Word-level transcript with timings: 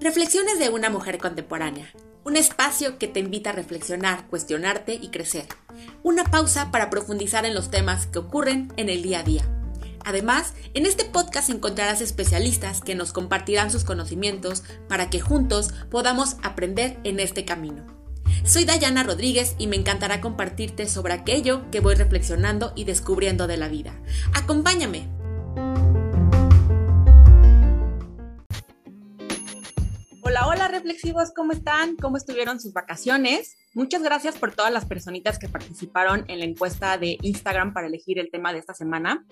Reflexiones 0.00 0.58
de 0.58 0.68
una 0.68 0.90
mujer 0.90 1.18
contemporánea. 1.18 1.92
Un 2.24 2.36
espacio 2.36 2.98
que 2.98 3.06
te 3.06 3.20
invita 3.20 3.50
a 3.50 3.52
reflexionar, 3.52 4.26
cuestionarte 4.26 4.94
y 4.94 5.10
crecer. 5.10 5.46
Una 6.02 6.24
pausa 6.24 6.72
para 6.72 6.90
profundizar 6.90 7.46
en 7.46 7.54
los 7.54 7.70
temas 7.70 8.08
que 8.08 8.18
ocurren 8.18 8.72
en 8.76 8.88
el 8.88 9.02
día 9.02 9.20
a 9.20 9.22
día. 9.22 9.48
Además, 10.04 10.54
en 10.74 10.86
este 10.86 11.04
podcast 11.04 11.50
encontrarás 11.50 12.00
especialistas 12.00 12.80
que 12.80 12.96
nos 12.96 13.12
compartirán 13.12 13.70
sus 13.70 13.84
conocimientos 13.84 14.64
para 14.88 15.08
que 15.08 15.20
juntos 15.20 15.72
podamos 15.88 16.36
aprender 16.42 16.98
en 17.04 17.20
este 17.20 17.44
camino. 17.44 18.01
Soy 18.44 18.64
Dayana 18.64 19.04
Rodríguez 19.04 19.54
y 19.56 19.68
me 19.68 19.76
encantará 19.76 20.20
compartirte 20.20 20.88
sobre 20.88 21.14
aquello 21.14 21.70
que 21.70 21.78
voy 21.78 21.94
reflexionando 21.94 22.72
y 22.74 22.84
descubriendo 22.84 23.46
de 23.46 23.56
la 23.56 23.68
vida. 23.68 23.94
Acompáñame. 24.34 25.21
Reflexivos, 30.82 31.30
¿cómo 31.32 31.52
están? 31.52 31.94
¿Cómo 31.94 32.16
estuvieron 32.16 32.58
sus 32.58 32.72
vacaciones? 32.72 33.56
Muchas 33.72 34.02
gracias 34.02 34.36
por 34.36 34.52
todas 34.52 34.72
las 34.72 34.84
personitas 34.84 35.38
que 35.38 35.48
participaron 35.48 36.24
en 36.26 36.40
la 36.40 36.44
encuesta 36.44 36.98
de 36.98 37.18
Instagram 37.22 37.72
para 37.72 37.86
elegir 37.86 38.18
el 38.18 38.32
tema 38.32 38.52
de 38.52 38.58
esta 38.58 38.74
semana. 38.74 39.24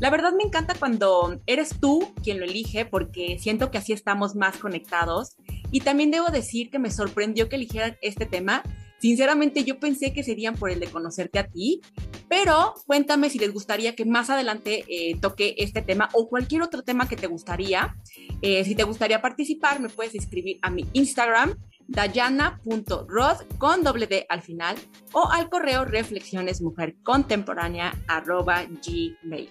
La 0.00 0.10
verdad 0.10 0.32
me 0.32 0.42
encanta 0.42 0.74
cuando 0.74 1.40
eres 1.46 1.78
tú 1.80 2.12
quien 2.24 2.40
lo 2.40 2.44
elige 2.44 2.86
porque 2.86 3.38
siento 3.38 3.70
que 3.70 3.78
así 3.78 3.92
estamos 3.92 4.34
más 4.34 4.56
conectados. 4.56 5.36
Y 5.70 5.82
también 5.82 6.10
debo 6.10 6.26
decir 6.26 6.70
que 6.70 6.80
me 6.80 6.90
sorprendió 6.90 7.48
que 7.48 7.54
eligieran 7.54 7.96
este 8.02 8.26
tema. 8.26 8.64
Sinceramente 9.00 9.64
yo 9.64 9.80
pensé 9.80 10.12
que 10.12 10.22
serían 10.22 10.56
por 10.56 10.70
el 10.70 10.78
de 10.78 10.86
conocerte 10.86 11.38
a 11.38 11.48
ti, 11.48 11.80
pero 12.28 12.74
cuéntame 12.86 13.30
si 13.30 13.38
les 13.38 13.50
gustaría 13.52 13.96
que 13.96 14.04
más 14.04 14.28
adelante 14.28 14.84
eh, 14.88 15.16
toque 15.20 15.54
este 15.56 15.80
tema 15.80 16.10
o 16.12 16.28
cualquier 16.28 16.60
otro 16.62 16.82
tema 16.82 17.08
que 17.08 17.16
te 17.16 17.26
gustaría. 17.26 17.96
Eh, 18.42 18.62
si 18.64 18.74
te 18.74 18.84
gustaría 18.84 19.22
participar, 19.22 19.80
me 19.80 19.88
puedes 19.88 20.14
escribir 20.14 20.58
a 20.60 20.70
mi 20.70 20.86
Instagram, 20.92 21.56
dayana.rod 21.88 23.36
con 23.58 23.82
doble 23.82 24.06
D 24.06 24.26
al 24.28 24.42
final 24.42 24.76
o 25.12 25.30
al 25.30 25.48
correo 25.48 25.86
reflexionesmujercontemporánea 25.86 27.94
arroba 28.06 28.64
gmail. 28.64 29.48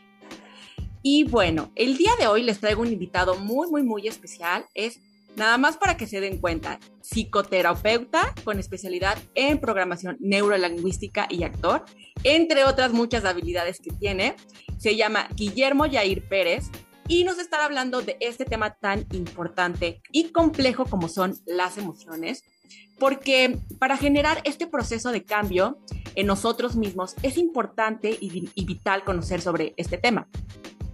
Y 1.02 1.24
bueno, 1.24 1.72
el 1.76 1.98
día 1.98 2.12
de 2.20 2.28
hoy 2.28 2.44
les 2.44 2.60
traigo 2.60 2.82
un 2.82 2.92
invitado 2.92 3.36
muy, 3.36 3.70
muy, 3.70 3.84
muy 3.84 4.08
especial. 4.08 4.66
Es 4.74 5.00
nada 5.36 5.58
más 5.58 5.78
para 5.78 5.98
que 5.98 6.08
se 6.08 6.20
den 6.20 6.40
cuenta, 6.40 6.80
psicoterapeuta 7.02 8.34
con 8.44 8.60
especialidad 8.60 9.18
en 9.36 9.60
programación 9.60 10.18
neurolingüística 10.20 11.28
y 11.30 11.44
actor, 11.44 11.86
entre 12.24 12.66
otras 12.66 12.94
muchas 12.94 13.26
habilidades 13.26 13.80
que 13.80 13.92
tiene. 13.92 14.36
Se 14.78 14.96
llama 14.96 15.28
Guillermo 15.36 15.86
Yair 15.86 16.28
Pérez 16.28 16.70
y 17.08 17.24
nos 17.24 17.40
estará 17.40 17.66
hablando 17.66 18.02
de 18.02 18.18
este 18.20 18.46
tema 18.46 18.76
tan 18.76 19.06
importante 19.12 20.02
y 20.12 20.30
complejo 20.32 20.86
como 20.86 21.10
son 21.10 21.36
las 21.46 21.78
emociones, 21.78 22.44
porque 23.00 23.58
para 23.80 23.98
generar 23.98 24.42
este 24.44 24.68
proceso 24.68 25.12
de 25.12 25.24
cambio 25.24 25.80
en 26.16 26.28
nosotros 26.28 26.76
mismos 26.76 27.16
es 27.24 27.38
importante 27.38 28.12
y, 28.20 28.50
y 28.54 28.66
vital 28.66 29.04
conocer 29.04 29.42
sobre 29.42 29.74
este 29.78 29.98
tema 29.98 30.28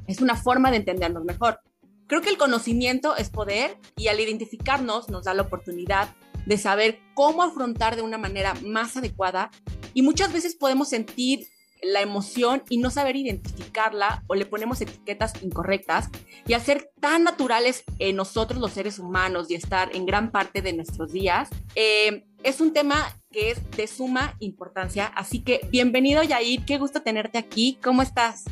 es 0.08 0.22
una 0.22 0.36
forma 0.36 0.72
de 0.72 0.78
entendernos 0.78 1.24
mejor. 1.24 1.60
Creo 2.08 2.22
que 2.22 2.30
el 2.30 2.38
conocimiento 2.38 3.16
es 3.16 3.30
poder 3.30 3.78
y 3.96 4.10
al 4.10 4.20
identificarnos 4.20 5.10
nos 5.10 5.26
da 5.26 5.34
la 5.34 5.42
oportunidad 5.42 6.16
de 6.46 6.58
saber 6.58 7.00
cómo 7.16 7.42
afrontar 7.42 7.96
de 7.96 8.04
una 8.04 8.20
manera 8.20 8.54
más 8.64 8.96
adecuada 8.96 9.50
y 9.94 10.04
muchas 10.04 10.32
veces 10.32 10.56
podemos 10.56 10.90
sentir 10.90 11.48
la 11.82 12.02
emoción 12.02 12.64
y 12.70 12.78
no 12.78 12.90
saber 12.90 13.16
identificarla 13.16 14.24
o 14.28 14.36
le 14.36 14.46
ponemos 14.46 14.82
etiquetas 14.82 15.34
incorrectas 15.42 16.10
y 16.48 16.54
al 16.54 16.62
ser 16.62 16.92
tan 17.00 17.24
naturales 17.24 17.84
en 18.00 18.16
nosotros 18.16 18.60
los 18.60 18.72
seres 18.72 19.00
humanos 19.00 19.50
y 19.50 19.56
estar 19.56 19.96
en 19.96 20.06
gran 20.06 20.32
parte 20.32 20.62
de 20.62 20.74
nuestros 20.74 21.12
días, 21.12 21.50
eh, 21.76 22.26
es 22.44 22.62
un 22.62 22.74
tema 22.74 23.20
que 23.32 23.52
es 23.52 23.72
de 23.72 23.88
suma 23.88 24.36
importancia. 24.40 25.08
Así 25.08 25.44
que 25.44 25.62
bienvenido 25.72 26.24
Yair, 26.24 26.66
qué 26.66 26.78
gusto 26.78 27.02
tenerte 27.02 27.38
aquí, 27.38 27.80
¿cómo 27.84 28.02
estás? 28.02 28.46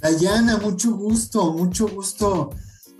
Dayana, 0.00 0.56
mucho 0.56 0.92
gusto, 0.92 1.52
mucho 1.52 1.88
gusto. 1.88 2.50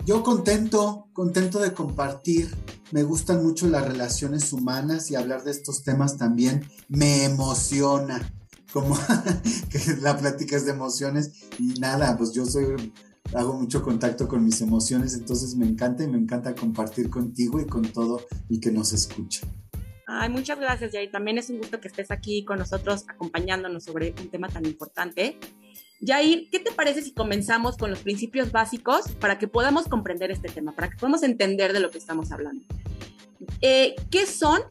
Yo 0.05 0.23
contento, 0.23 1.09
contento 1.13 1.59
de 1.59 1.73
compartir. 1.73 2.55
Me 2.91 3.03
gustan 3.03 3.43
mucho 3.43 3.67
las 3.67 3.87
relaciones 3.87 4.53
humanas 4.53 5.09
y 5.09 5.15
hablar 5.15 5.43
de 5.43 5.51
estos 5.51 5.83
temas 5.83 6.17
también 6.17 6.67
me 6.89 7.25
emociona. 7.25 8.31
Como 8.71 8.95
que 9.69 9.97
la 10.01 10.17
plática 10.17 10.55
es 10.55 10.65
de 10.65 10.71
emociones 10.71 11.31
y 11.59 11.79
nada, 11.79 12.17
pues 12.17 12.33
yo 12.33 12.45
soy 12.45 12.93
hago 13.33 13.53
mucho 13.53 13.81
contacto 13.81 14.27
con 14.27 14.43
mis 14.43 14.61
emociones, 14.61 15.13
entonces 15.13 15.55
me 15.55 15.65
encanta 15.65 16.03
y 16.03 16.07
me 16.07 16.17
encanta 16.17 16.53
compartir 16.53 17.09
contigo 17.09 17.59
y 17.59 17.65
con 17.65 17.83
todo 17.83 18.21
y 18.49 18.59
que 18.59 18.71
nos 18.71 18.93
escuche. 18.93 19.41
Ay, 20.07 20.29
muchas 20.29 20.59
gracias, 20.59 20.91
Jay. 20.91 21.09
También 21.09 21.37
es 21.37 21.49
un 21.49 21.59
gusto 21.59 21.79
que 21.79 21.87
estés 21.87 22.11
aquí 22.11 22.43
con 22.43 22.59
nosotros 22.59 23.05
acompañándonos 23.07 23.85
sobre 23.85 24.13
un 24.19 24.29
tema 24.29 24.49
tan 24.49 24.65
importante. 24.65 25.39
Jair, 26.05 26.49
¿qué 26.51 26.59
te 26.59 26.71
parece 26.71 27.01
si 27.03 27.13
comenzamos 27.13 27.77
con 27.77 27.91
los 27.91 27.99
principios 27.99 28.51
básicos 28.51 29.11
para 29.19 29.37
que 29.37 29.47
podamos 29.47 29.87
comprender 29.87 30.31
este 30.31 30.49
tema, 30.49 30.71
para 30.71 30.89
que 30.89 30.97
podamos 30.97 31.21
entender 31.21 31.73
de 31.73 31.79
lo 31.79 31.91
que 31.91 31.99
estamos 31.99 32.31
hablando? 32.31 32.65
Eh, 33.61 33.95
¿Qué 34.09 34.25
son 34.25 34.61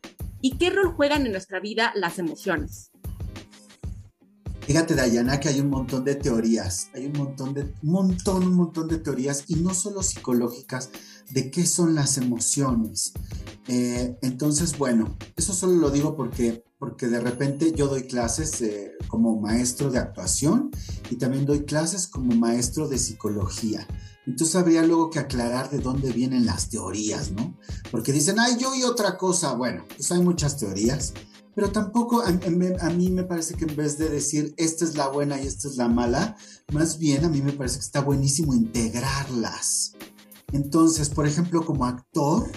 y 0.40 0.56
qué 0.56 0.70
rol 0.70 0.92
juegan 0.94 1.26
en 1.26 1.32
nuestra 1.32 1.60
vida 1.60 1.92
las 1.94 2.18
emociones? 2.18 2.90
Fíjate, 4.62 4.94
Dayana, 4.94 5.40
que 5.40 5.48
hay 5.48 5.60
un 5.60 5.70
montón 5.70 6.04
de 6.04 6.14
teorías, 6.16 6.90
hay 6.94 7.06
un 7.06 7.12
montón 7.12 7.54
de, 7.54 7.72
montón, 7.82 8.46
un 8.46 8.54
montón 8.54 8.88
de 8.88 8.98
teorías 8.98 9.44
y 9.48 9.56
no 9.56 9.74
solo 9.74 10.02
psicológicas 10.02 10.90
de 11.30 11.50
qué 11.50 11.66
son 11.66 11.94
las 11.94 12.18
emociones. 12.18 13.12
Eh, 13.68 14.16
entonces, 14.22 14.76
bueno, 14.78 15.16
eso 15.36 15.52
solo 15.54 15.74
lo 15.74 15.90
digo 15.90 16.16
porque 16.16 16.64
porque 16.80 17.08
de 17.08 17.20
repente 17.20 17.72
yo 17.76 17.88
doy 17.88 18.04
clases 18.04 18.60
eh, 18.62 18.92
como 19.06 19.38
maestro 19.38 19.90
de 19.90 19.98
actuación 19.98 20.70
y 21.10 21.16
también 21.16 21.44
doy 21.44 21.66
clases 21.66 22.08
como 22.08 22.34
maestro 22.34 22.88
de 22.88 22.98
psicología. 22.98 23.86
Entonces 24.26 24.56
habría 24.56 24.82
luego 24.82 25.10
que 25.10 25.18
aclarar 25.18 25.70
de 25.70 25.78
dónde 25.78 26.10
vienen 26.10 26.46
las 26.46 26.70
teorías, 26.70 27.32
¿no? 27.32 27.54
Porque 27.90 28.12
dicen, 28.12 28.40
ay, 28.40 28.56
yo 28.58 28.74
y 28.74 28.82
otra 28.84 29.18
cosa. 29.18 29.52
Bueno, 29.52 29.84
pues 29.94 30.10
hay 30.10 30.22
muchas 30.22 30.56
teorías, 30.56 31.12
pero 31.54 31.70
tampoco 31.70 32.22
a, 32.22 32.28
a, 32.28 32.90
mí 32.90 33.10
me 33.10 33.24
parece 33.24 33.54
que 33.54 33.66
en 33.66 33.76
vez 33.76 33.98
de 33.98 34.08
decir 34.08 34.54
esta 34.56 34.86
es 34.86 34.96
la 34.96 35.08
buena 35.08 35.38
y 35.38 35.46
esta 35.46 35.68
es 35.68 35.76
la 35.76 35.88
mala, 35.88 36.34
más 36.72 36.98
bien 36.98 37.26
a 37.26 37.28
mí 37.28 37.42
me 37.42 37.52
parece 37.52 37.76
que 37.76 37.84
está 37.84 38.00
buenísimo 38.00 38.54
integrarlas. 38.54 39.96
Entonces, 40.52 41.08
por 41.08 41.26
ejemplo, 41.26 41.64
como 41.64 41.84
actor, 41.84 42.50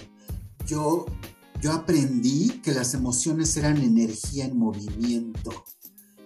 yo 0.65 1.05
yo 1.63 1.71
aprendí 1.71 2.59
que 2.61 2.73
las 2.73 2.93
emociones 2.93 3.55
eran 3.55 3.77
energía 3.77 4.43
en 4.43 4.57
movimiento. 4.57 5.51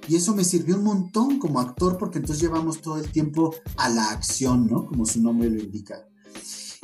Y 0.07 0.15
eso 0.15 0.33
me 0.33 0.43
sirvió 0.43 0.77
un 0.77 0.83
montón 0.83 1.37
como 1.37 1.59
actor 1.59 1.99
porque 1.99 2.17
entonces 2.17 2.41
llevamos 2.41 2.81
todo 2.81 2.97
el 2.97 3.11
tiempo 3.11 3.53
a 3.75 3.87
la 3.87 4.09
acción, 4.09 4.65
¿no? 4.65 4.87
Como 4.87 5.05
su 5.05 5.21
nombre 5.21 5.51
lo 5.51 5.61
indica. 5.61 6.07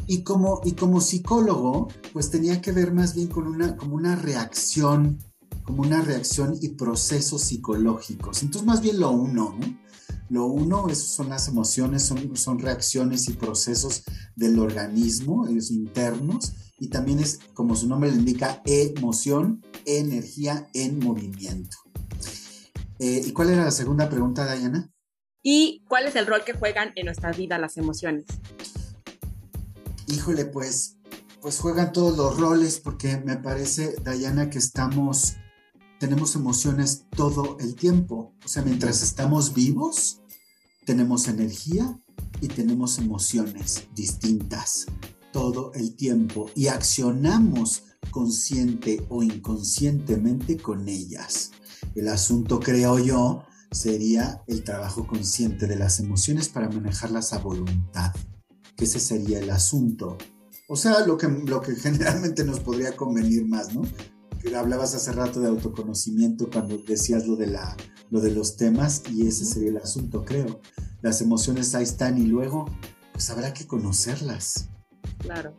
Y 0.06 0.22
como, 0.22 0.62
y 0.66 0.74
como 0.74 1.02
psicólogo, 1.02 1.88
pues 2.12 2.30
tenía 2.30 2.62
que 2.62 2.72
ver 2.72 2.94
más 2.94 3.16
bien 3.16 3.30
con 3.30 3.48
una, 3.48 3.76
como 3.76 3.96
una 3.96 4.16
reacción, 4.16 5.18
como 5.64 5.82
una 5.82 6.02
reacción 6.02 6.56
y 6.62 6.70
procesos 6.76 7.42
psicológicos. 7.42 8.44
Entonces 8.44 8.68
más 8.68 8.82
bien 8.82 9.00
lo 9.00 9.10
uno, 9.10 9.56
¿no? 9.60 9.83
Lo 10.34 10.48
uno 10.48 10.90
son 10.96 11.30
las 11.30 11.48
emociones, 11.48 12.02
son, 12.02 12.36
son 12.36 12.58
reacciones 12.58 13.30
y 13.30 13.34
procesos 13.34 14.02
del 14.36 14.58
organismo, 14.58 15.46
los 15.46 15.70
internos, 15.70 16.54
y 16.80 16.88
también 16.88 17.20
es, 17.20 17.40
como 17.54 17.76
su 17.76 17.88
nombre 17.88 18.10
le 18.10 18.18
indica, 18.18 18.60
emoción, 18.66 19.64
energía 19.86 20.68
en 20.74 20.98
movimiento. 20.98 21.78
Eh, 22.98 23.22
¿Y 23.28 23.32
cuál 23.32 23.52
era 23.52 23.66
la 23.66 23.70
segunda 23.70 24.10
pregunta, 24.10 24.52
Diana? 24.56 24.92
¿Y 25.44 25.84
cuál 25.88 26.08
es 26.08 26.16
el 26.16 26.26
rol 26.26 26.44
que 26.44 26.54
juegan 26.54 26.94
en 26.96 27.06
nuestra 27.06 27.32
vida 27.32 27.60
las 27.60 27.78
emociones? 27.78 28.26
Híjole, 30.08 30.46
pues, 30.46 30.98
pues 31.44 31.60
juegan 31.60 31.94
todos 31.94 32.18
los 32.18 32.40
roles 32.40 32.80
porque 32.80 33.18
me 33.24 33.38
parece, 33.38 33.96
Diana, 34.04 34.50
que 34.50 34.58
estamos, 34.58 35.36
tenemos 36.00 36.36
emociones 36.36 37.06
todo 37.16 37.56
el 37.60 37.76
tiempo. 37.76 38.34
O 38.44 38.48
sea, 38.48 38.64
mientras 38.64 39.04
estamos 39.04 39.54
vivos, 39.54 40.22
tenemos 40.86 41.28
energía 41.28 42.00
y 42.42 42.48
tenemos 42.48 42.98
emociones 42.98 43.88
distintas 43.96 44.86
todo 45.32 45.74
el 45.74 45.96
tiempo 45.96 46.50
y 46.56 46.68
accionamos 46.68 47.84
consciente 48.12 49.06
o 49.10 49.24
inconscientemente 49.24 50.58
con 50.58 50.88
ellas. 50.88 51.52
El 51.96 52.08
asunto, 52.08 52.60
creo 52.60 53.00
yo, 53.00 53.44
sería 53.72 54.44
el 54.48 54.64
trabajo 54.64 55.08
consciente 55.08 55.68
de 55.68 55.76
las 55.76 56.00
emociones 56.00 56.50
para 56.50 56.70
manejarlas 56.70 57.34
a 57.34 57.40
voluntad, 57.40 58.14
que 58.78 58.86
ese 58.86 59.00
sería 59.00 59.40
el 59.40 59.50
asunto. 59.50 60.18
O 60.70 60.76
sea, 60.76 61.06
lo 61.06 61.18
que, 61.18 61.28
lo 61.28 61.62
que 61.62 61.76
generalmente 61.76 62.44
nos 62.46 62.60
podría 62.60 62.96
convenir 62.96 63.46
más, 63.48 63.74
¿no? 63.74 63.82
Hablabas 64.58 64.94
hace 64.94 65.14
rato 65.14 65.40
de 65.40 65.48
autoconocimiento 65.48 66.50
cuando 66.52 66.78
decías 66.78 67.26
lo 67.26 67.38
de, 67.38 67.48
la, 67.48 67.78
lo 68.14 68.22
de 68.22 68.30
los 68.30 68.58
temas 68.58 69.02
y 69.10 69.26
ese 69.26 69.44
sería 69.44 69.70
el 69.70 69.78
asunto, 69.78 70.24
creo. 70.24 70.62
las 71.02 71.20
emociones 71.22 71.74
ahí 71.74 71.82
están 71.82 72.20
y 72.20 72.28
luego, 72.28 72.66
pues 73.12 73.32
habrá 73.32 73.56
que 73.56 73.66
conocerlas. 73.66 74.70
Claro. 75.18 75.58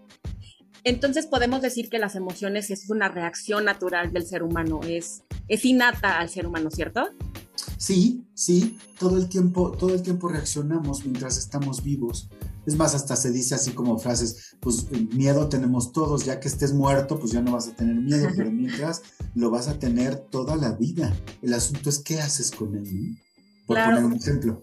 Entonces 0.85 1.27
podemos 1.27 1.63
decir 1.63 1.91
que 1.91 1.99
las 1.99 2.15
emociones 2.15 2.71
es 2.71 2.89
una 2.91 3.09
reacción 3.09 3.65
natural 3.65 4.13
del 4.13 4.25
ser 4.25 4.45
humano, 4.45 4.81
es, 4.87 5.25
es 5.49 5.65
innata 5.65 6.21
al 6.21 6.29
ser 6.29 6.47
humano, 6.47 6.71
¿cierto? 6.71 7.09
Sí, 7.77 8.25
sí, 8.35 8.79
todo 9.01 9.17
el 9.17 9.29
tiempo, 9.29 9.73
todo 9.73 9.93
el 9.93 10.03
tiempo 10.03 10.29
reaccionamos 10.29 11.05
mientras 11.05 11.37
estamos 11.37 11.83
vivos. 11.83 12.29
Es 12.67 12.77
más, 12.77 12.95
hasta 12.95 13.17
se 13.17 13.31
dice 13.31 13.55
así 13.55 13.73
como 13.73 13.99
frases, 13.99 14.57
pues 14.61 14.91
miedo 15.13 15.49
tenemos 15.49 15.93
todos, 15.93 16.25
ya 16.25 16.41
que 16.41 16.49
estés 16.49 16.73
muerto, 16.73 17.19
pues 17.19 17.33
ya 17.33 17.41
no 17.41 17.53
vas 17.53 17.69
a 17.69 17.77
tener 17.77 17.97
miedo, 17.97 18.29
pero 18.37 18.51
mientras 18.51 19.03
lo 19.35 19.51
vas 19.51 19.69
a 19.69 19.79
tener 19.79 20.17
toda 20.17 20.57
la 20.57 20.73
vida. 20.73 21.15
El 21.43 21.55
asunto 21.55 21.91
es 21.91 21.99
qué 21.99 22.21
haces 22.21 22.51
con 22.51 22.75
él, 22.77 23.19
Por 23.67 23.77
poner 23.77 24.05
un 24.05 24.15
ejemplo. 24.15 24.63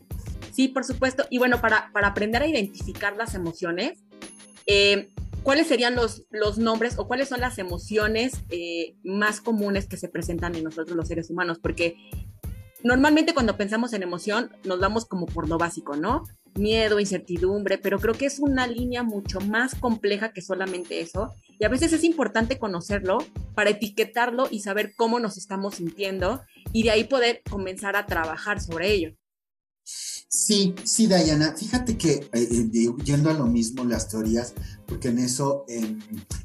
Sí, 0.51 0.67
por 0.67 0.83
supuesto. 0.83 1.25
Y 1.29 1.37
bueno, 1.37 1.61
para, 1.61 1.91
para 1.93 2.07
aprender 2.07 2.41
a 2.41 2.47
identificar 2.47 3.15
las 3.15 3.35
emociones, 3.35 3.99
eh, 4.65 5.09
¿cuáles 5.43 5.67
serían 5.67 5.95
los, 5.95 6.23
los 6.31 6.57
nombres 6.57 6.97
o 6.97 7.07
cuáles 7.07 7.29
son 7.29 7.39
las 7.39 7.57
emociones 7.57 8.33
eh, 8.49 8.95
más 9.03 9.41
comunes 9.41 9.87
que 9.87 9.97
se 9.97 10.09
presentan 10.09 10.55
en 10.55 10.63
nosotros 10.63 10.95
los 10.95 11.07
seres 11.07 11.29
humanos? 11.29 11.59
Porque 11.61 11.95
normalmente 12.83 13.33
cuando 13.33 13.57
pensamos 13.57 13.93
en 13.93 14.03
emoción 14.03 14.51
nos 14.63 14.79
damos 14.79 15.05
como 15.05 15.25
por 15.25 15.47
lo 15.47 15.57
básico, 15.57 15.95
¿no? 15.95 16.23
Miedo, 16.55 16.99
incertidumbre, 16.99 17.77
pero 17.77 17.99
creo 17.99 18.13
que 18.13 18.25
es 18.25 18.39
una 18.39 18.67
línea 18.67 19.03
mucho 19.03 19.39
más 19.39 19.75
compleja 19.75 20.33
que 20.33 20.41
solamente 20.41 20.99
eso. 20.99 21.33
Y 21.59 21.65
a 21.65 21.69
veces 21.69 21.93
es 21.93 22.03
importante 22.03 22.59
conocerlo 22.59 23.19
para 23.55 23.69
etiquetarlo 23.69 24.47
y 24.51 24.61
saber 24.61 24.93
cómo 24.95 25.19
nos 25.19 25.37
estamos 25.37 25.75
sintiendo 25.75 26.41
y 26.73 26.83
de 26.83 26.91
ahí 26.91 27.03
poder 27.05 27.41
comenzar 27.49 27.95
a 27.95 28.05
trabajar 28.05 28.59
sobre 28.61 28.91
ello. 28.91 29.15
Sí, 30.33 30.73
sí, 30.85 31.07
Diana. 31.07 31.55
Fíjate 31.57 31.97
que 31.97 32.29
eh, 32.31 32.69
eh, 32.73 32.93
yendo 33.03 33.29
a 33.29 33.33
lo 33.33 33.47
mismo 33.47 33.83
las 33.83 34.07
teorías, 34.07 34.53
porque 34.87 35.09
en 35.09 35.19
eso 35.19 35.65
em, 35.67 35.99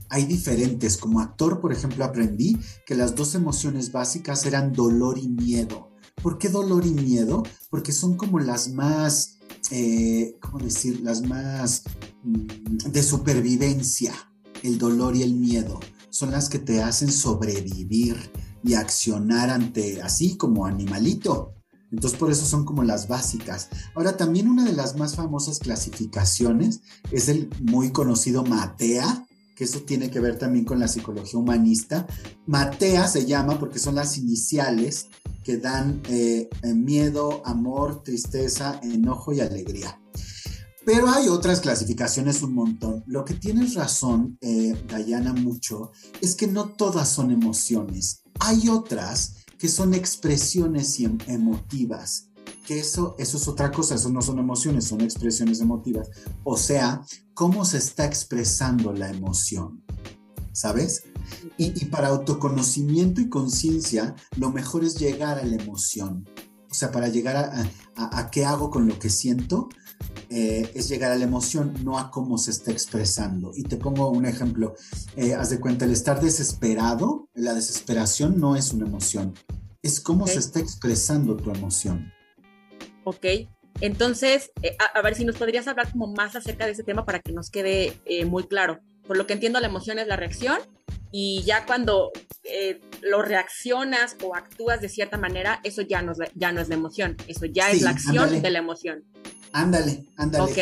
hay 0.08 0.24
diferentes. 0.24 0.96
Como 0.96 1.20
actor, 1.20 1.60
por 1.60 1.72
ejemplo, 1.72 2.04
aprendí 2.04 2.58
que 2.84 2.96
las 2.96 3.14
dos 3.14 3.36
emociones 3.36 3.92
básicas 3.92 4.44
eran 4.44 4.72
dolor 4.72 5.18
y 5.18 5.28
miedo. 5.28 5.92
¿Por 6.22 6.38
qué 6.38 6.48
dolor 6.48 6.86
y 6.86 6.90
miedo? 6.90 7.42
Porque 7.70 7.92
son 7.92 8.16
como 8.16 8.38
las 8.40 8.70
más, 8.70 9.38
eh, 9.70 10.36
¿cómo 10.40 10.58
decir? 10.58 11.00
Las 11.00 11.22
más 11.22 11.82
mm, 12.22 12.90
de 12.90 13.02
supervivencia, 13.02 14.14
el 14.62 14.78
dolor 14.78 15.16
y 15.16 15.22
el 15.22 15.34
miedo. 15.34 15.78
Son 16.10 16.30
las 16.30 16.48
que 16.48 16.58
te 16.58 16.82
hacen 16.82 17.12
sobrevivir 17.12 18.16
y 18.64 18.74
accionar 18.74 19.50
ante, 19.50 20.02
así 20.02 20.36
como 20.36 20.66
animalito. 20.66 21.54
Entonces 21.92 22.18
por 22.18 22.30
eso 22.30 22.44
son 22.44 22.64
como 22.64 22.82
las 22.82 23.06
básicas. 23.08 23.68
Ahora 23.94 24.16
también 24.16 24.48
una 24.48 24.64
de 24.64 24.72
las 24.72 24.96
más 24.96 25.14
famosas 25.14 25.58
clasificaciones 25.58 26.80
es 27.12 27.28
el 27.28 27.48
muy 27.60 27.90
conocido 27.92 28.44
Matea, 28.44 29.24
que 29.54 29.64
eso 29.64 29.80
tiene 29.80 30.10
que 30.10 30.20
ver 30.20 30.38
también 30.38 30.64
con 30.64 30.80
la 30.80 30.88
psicología 30.88 31.38
humanista. 31.38 32.06
Matea 32.46 33.06
se 33.08 33.24
llama 33.24 33.58
porque 33.58 33.78
son 33.78 33.94
las 33.94 34.18
iniciales 34.18 35.06
que 35.46 35.58
dan 35.58 36.02
eh, 36.08 36.48
miedo, 36.74 37.40
amor, 37.44 38.02
tristeza, 38.02 38.80
enojo 38.82 39.32
y 39.32 39.38
alegría. 39.38 40.00
Pero 40.84 41.08
hay 41.08 41.28
otras 41.28 41.60
clasificaciones 41.60 42.42
un 42.42 42.52
montón. 42.52 43.04
Lo 43.06 43.24
que 43.24 43.34
tienes 43.34 43.74
razón, 43.74 44.38
eh, 44.40 44.74
Dayana, 44.88 45.32
mucho, 45.32 45.92
es 46.20 46.34
que 46.34 46.48
no 46.48 46.70
todas 46.70 47.08
son 47.08 47.30
emociones. 47.30 48.24
Hay 48.40 48.68
otras 48.68 49.36
que 49.56 49.68
son 49.68 49.94
expresiones 49.94 50.98
em, 50.98 51.16
emotivas, 51.28 52.30
que 52.66 52.80
eso, 52.80 53.14
eso 53.16 53.36
es 53.36 53.46
otra 53.46 53.70
cosa, 53.70 53.94
eso 53.94 54.10
no 54.10 54.22
son 54.22 54.40
emociones, 54.40 54.86
son 54.86 55.00
expresiones 55.00 55.60
emotivas. 55.60 56.10
O 56.42 56.56
sea, 56.56 57.02
cómo 57.34 57.64
se 57.64 57.78
está 57.78 58.04
expresando 58.04 58.92
la 58.92 59.10
emoción, 59.10 59.84
¿sabes? 60.56 61.04
Y, 61.58 61.84
para 61.86 62.08
autoconocimiento 62.08 63.20
y 63.20 63.28
conciencia, 63.28 64.14
lo 64.38 64.50
mejor 64.50 64.84
es 64.84 64.98
llegar 64.98 65.38
a 65.38 65.44
la 65.44 65.56
emoción. 65.56 66.26
O 66.70 66.74
sea, 66.74 66.90
para 66.90 67.08
llegar 67.08 67.36
a, 67.36 67.70
a, 67.94 68.30
qué 68.30 68.44
hago 68.44 68.70
con 68.70 68.88
lo 68.88 68.98
que 68.98 69.10
siento, 69.10 69.68
eh, 70.30 70.70
es 70.74 70.88
llegar 70.88 71.12
a 71.12 71.16
la 71.16 71.24
emoción, 71.24 71.74
no 71.84 71.98
a 71.98 72.10
cómo 72.10 72.38
se 72.38 72.50
está 72.50 72.72
expresando. 72.72 73.52
Y 73.54 73.64
te 73.64 73.76
pongo 73.76 74.08
un 74.08 74.24
ejemplo. 74.24 74.74
Eh, 75.16 75.34
haz 75.34 75.50
de 75.50 75.60
cuenta, 75.60 75.84
el 75.84 75.92
estar 75.92 76.20
desesperado, 76.20 77.28
la 77.34 77.52
desesperación 77.52 78.40
no 78.40 78.56
es 78.56 78.72
una 78.72 78.86
emoción, 78.86 79.34
es 79.82 80.00
cómo 80.00 80.26
se 80.26 80.38
está 80.38 80.58
expresando 80.58 81.36
tu 81.36 81.50
emoción. 81.50 82.12
Ok, 83.04 83.26
entonces, 83.80 84.50
eh, 84.62 84.76
a, 84.94 85.02
ver 85.02 85.14
si 85.14 85.24
nos 85.24 85.36
podrías 85.36 85.68
hablar 85.68 85.92
como 85.92 86.08
más 86.08 86.34
acerca 86.34 86.64
de 86.64 86.72
ese 86.72 86.82
tema 86.82 87.04
para 87.04 87.20
que 87.20 87.32
nos 87.32 87.50
quede 87.50 88.00
muy 88.26 88.44
claro. 88.44 88.80
Por 89.06 89.16
lo 89.16 89.26
que 89.26 89.34
entiendo, 89.34 89.60
la 89.60 89.68
emoción 89.68 89.98
es 89.98 90.06
la 90.06 90.16
reacción 90.16 90.58
y 91.12 91.42
ya 91.44 91.64
cuando 91.66 92.10
eh, 92.44 92.80
lo 93.02 93.22
reaccionas 93.22 94.16
o 94.22 94.34
actúas 94.34 94.80
de 94.80 94.88
cierta 94.88 95.16
manera, 95.16 95.60
eso 95.64 95.82
ya 95.82 96.02
no 96.02 96.12
es, 96.12 96.18
ya 96.34 96.52
no 96.52 96.60
es 96.60 96.68
la 96.68 96.74
emoción, 96.74 97.16
eso 97.26 97.46
ya 97.46 97.70
es 97.70 97.82
la 97.82 97.90
acción 97.90 98.42
de 98.42 98.50
la 98.50 98.58
emoción. 98.58 99.04
Ándale, 99.52 100.04
ándale. 100.16 100.52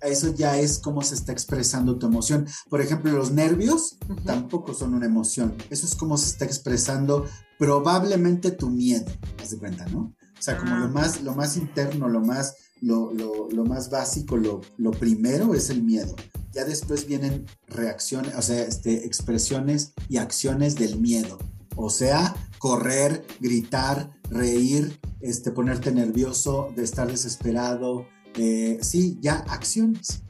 Eso, 0.00 0.34
ya, 0.34 0.58
es 0.58 0.78
cómo 0.78 1.02
se 1.02 1.14
está 1.14 1.32
expresando 1.32 1.98
tu 1.98 2.06
emoción. 2.06 2.46
Por 2.70 2.80
ejemplo, 2.80 3.12
los 3.12 3.30
nervios 3.30 3.98
tampoco 4.24 4.72
son 4.72 4.94
una 4.94 5.04
emoción. 5.04 5.54
Eso 5.68 5.84
es 5.84 5.94
cómo 5.94 6.16
se 6.16 6.30
está 6.30 6.46
expresando 6.46 7.26
probablemente 7.58 8.50
tu 8.50 8.70
miedo. 8.70 9.04
Haz 9.38 9.50
de 9.50 9.58
cuenta, 9.58 9.84
¿no? 9.86 10.14
O 10.38 10.42
sea, 10.42 10.56
como 10.56 10.74
lo 10.76 10.86
ah. 10.86 10.88
más, 10.88 11.20
lo 11.20 11.34
más 11.34 11.58
interno, 11.58 12.08
lo 12.08 12.20
más, 12.20 12.56
lo, 12.82 13.12
lo, 13.12 13.64
más 13.64 13.88
básico, 13.88 14.36
lo, 14.36 14.60
lo 14.76 14.90
primero 14.90 15.54
es 15.54 15.70
el 15.70 15.82
miedo 15.82 16.14
ya 16.52 16.64
después 16.64 17.06
vienen 17.06 17.46
reacciones, 17.66 18.34
o 18.36 18.42
sea, 18.42 18.62
este, 18.62 19.06
expresiones 19.06 19.94
y 20.08 20.18
acciones 20.18 20.76
del 20.76 20.98
miedo. 20.98 21.38
O 21.76 21.88
sea, 21.88 22.34
correr, 22.58 23.24
gritar, 23.40 24.10
reír, 24.30 25.00
este, 25.20 25.50
ponerte 25.50 25.92
nervioso, 25.92 26.72
de 26.76 26.84
estar 26.84 27.10
desesperado. 27.10 28.06
Eh, 28.34 28.78
sí, 28.82 29.18
ya 29.20 29.36
acciones. 29.48 30.22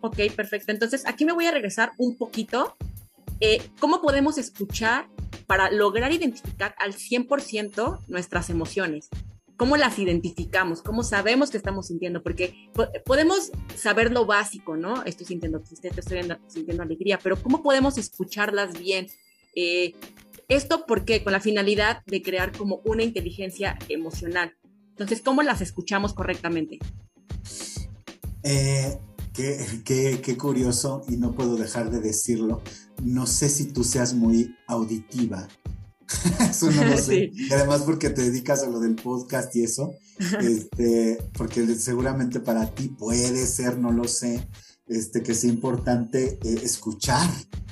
Ok, 0.00 0.16
perfecto. 0.34 0.72
Entonces, 0.72 1.02
aquí 1.06 1.24
me 1.24 1.32
voy 1.32 1.46
a 1.46 1.50
regresar 1.50 1.92
un 1.98 2.16
poquito. 2.16 2.76
Eh, 3.40 3.62
¿Cómo 3.78 4.00
podemos 4.00 4.38
escuchar 4.38 5.08
para 5.46 5.70
lograr 5.70 6.12
identificar 6.12 6.74
al 6.78 6.94
100% 6.94 8.00
nuestras 8.08 8.48
emociones? 8.48 9.10
¿Cómo 9.56 9.76
las 9.76 9.98
identificamos? 9.98 10.82
¿Cómo 10.82 11.04
sabemos 11.04 11.50
que 11.50 11.56
estamos 11.56 11.86
sintiendo? 11.86 12.22
Porque 12.22 12.70
podemos 13.04 13.52
saber 13.76 14.10
lo 14.10 14.26
básico, 14.26 14.76
¿no? 14.76 15.04
Estoy 15.04 15.26
sintiendo 15.26 15.60
tristeza, 15.60 16.00
estoy 16.00 16.22
sintiendo 16.48 16.82
alegría, 16.82 17.18
pero 17.22 17.40
¿cómo 17.40 17.62
podemos 17.62 17.96
escucharlas 17.96 18.78
bien? 18.78 19.06
Eh, 19.54 19.94
esto 20.48 20.84
porque 20.86 21.22
con 21.22 21.32
la 21.32 21.40
finalidad 21.40 22.02
de 22.06 22.22
crear 22.22 22.52
como 22.56 22.80
una 22.84 23.02
inteligencia 23.02 23.78
emocional. 23.88 24.54
Entonces, 24.90 25.20
¿cómo 25.22 25.42
las 25.42 25.60
escuchamos 25.60 26.14
correctamente? 26.14 26.78
Eh, 28.42 28.98
qué, 29.32 30.20
qué, 30.22 30.36
curioso 30.36 31.02
y 31.08 31.16
no 31.16 31.32
puedo 31.32 31.56
dejar 31.56 31.90
de 31.90 32.00
decirlo. 32.00 32.62
No 33.02 33.26
sé 33.26 33.48
si 33.48 33.72
tú 33.72 33.84
seas 33.84 34.14
muy 34.14 34.54
auditiva, 34.66 35.48
eso 36.50 36.70
no 36.70 36.84
lo 36.84 36.96
sé. 36.96 37.30
Y 37.32 37.52
además 37.52 37.82
porque 37.82 38.10
te 38.10 38.22
dedicas 38.22 38.62
a 38.62 38.68
lo 38.68 38.80
del 38.80 38.94
podcast 38.94 39.54
y 39.56 39.64
eso, 39.64 39.94
este, 40.40 41.18
porque 41.36 41.66
seguramente 41.74 42.40
para 42.40 42.74
ti 42.74 42.88
puede 42.88 43.46
ser, 43.46 43.78
no 43.78 43.92
lo 43.92 44.04
sé, 44.04 44.46
este, 44.86 45.22
que 45.22 45.34
sea 45.34 45.50
importante 45.50 46.38
eh, 46.42 46.60
escuchar. 46.62 47.28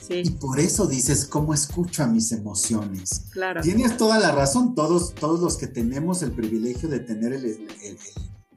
Y 0.09 0.31
por 0.31 0.59
eso 0.59 0.87
dices, 0.87 1.25
¿cómo 1.27 1.55
escucho 1.55 2.03
a 2.03 2.07
mis 2.09 2.33
emociones? 2.33 3.27
Claro. 3.31 3.63
Tienes 3.63 3.97
toda 3.97 4.19
la 4.19 4.33
razón, 4.33 4.75
todos, 4.75 5.15
todos 5.15 5.41
los 5.41 5.57
que 5.57 5.69
tenemos 5.69 6.23
el 6.23 6.33
privilegio 6.33 6.89
de 6.89 7.01
tener 7.01 7.33
el 7.33 7.45
el 7.45 7.99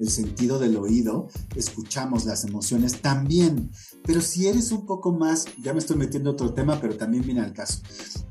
sentido 0.09 0.59
del 0.59 0.77
oído, 0.77 1.27
escuchamos 1.55 2.25
las 2.25 2.43
emociones 2.43 3.01
también. 3.01 3.71
Pero 4.03 4.21
si 4.21 4.47
eres 4.47 4.71
un 4.71 4.85
poco 4.85 5.13
más, 5.13 5.45
ya 5.61 5.73
me 5.73 5.79
estoy 5.79 5.97
metiendo 5.97 6.31
otro 6.31 6.53
tema, 6.53 6.79
pero 6.79 6.97
también 6.97 7.23
viene 7.23 7.41
al 7.41 7.53
caso, 7.53 7.81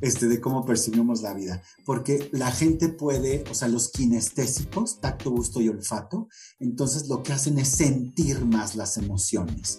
este, 0.00 0.26
de 0.26 0.40
cómo 0.40 0.64
percibimos 0.64 1.22
la 1.22 1.34
vida. 1.34 1.62
Porque 1.84 2.28
la 2.32 2.50
gente 2.50 2.88
puede, 2.88 3.44
o 3.50 3.54
sea, 3.54 3.68
los 3.68 3.90
kinestésicos, 3.90 5.00
tacto, 5.00 5.30
gusto 5.30 5.60
y 5.60 5.68
olfato, 5.68 6.28
entonces 6.58 7.08
lo 7.08 7.22
que 7.22 7.32
hacen 7.32 7.58
es 7.58 7.68
sentir 7.68 8.44
más 8.44 8.76
las 8.76 8.96
emociones. 8.98 9.76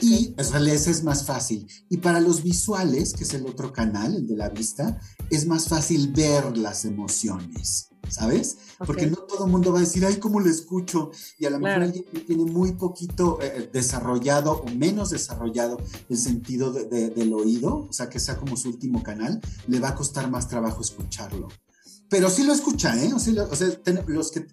Y 0.00 0.34
realidad 0.36 0.88
es 0.88 1.04
más 1.04 1.24
fácil. 1.24 1.66
Y 1.88 1.98
para 1.98 2.20
los 2.20 2.42
visuales, 2.42 3.12
que 3.14 3.24
es 3.24 3.34
el 3.34 3.46
otro 3.46 3.72
canal, 3.72 4.14
el 4.14 4.26
de 4.26 4.36
la 4.36 4.50
vista, 4.50 5.00
es 5.30 5.46
más 5.46 5.68
fácil 5.68 6.12
ver 6.12 6.56
las 6.56 6.84
emociones. 6.84 7.88
¿Sabes? 8.08 8.58
Porque 8.78 9.06
no 9.06 9.16
todo 9.16 9.46
el 9.46 9.50
mundo 9.50 9.72
va 9.72 9.78
a 9.78 9.80
decir, 9.82 10.04
ay, 10.04 10.16
¿cómo 10.16 10.40
lo 10.40 10.50
escucho? 10.50 11.10
Y 11.38 11.46
a 11.46 11.50
lo 11.50 11.58
mejor 11.58 11.82
alguien 11.82 12.04
que 12.12 12.20
tiene 12.20 12.44
muy 12.44 12.72
poquito 12.72 13.38
eh, 13.40 13.52
eh, 13.54 13.70
desarrollado 13.72 14.52
o 14.52 14.70
menos 14.70 15.10
desarrollado 15.10 15.78
el 16.08 16.16
sentido 16.16 16.72
del 16.72 17.32
oído, 17.32 17.86
o 17.88 17.92
sea, 17.92 18.08
que 18.08 18.20
sea 18.20 18.36
como 18.36 18.56
su 18.56 18.68
último 18.68 19.02
canal, 19.02 19.40
le 19.66 19.80
va 19.80 19.90
a 19.90 19.94
costar 19.94 20.30
más 20.30 20.48
trabajo 20.48 20.80
escucharlo. 20.82 21.48
pero 22.08 22.30
sí 22.30 22.44
lo 22.44 22.52
escucha, 22.52 23.02
¿eh? 23.02 23.12
O 23.14 23.18
sea, 23.18 23.48
los 24.06 24.30
que, 24.30 24.46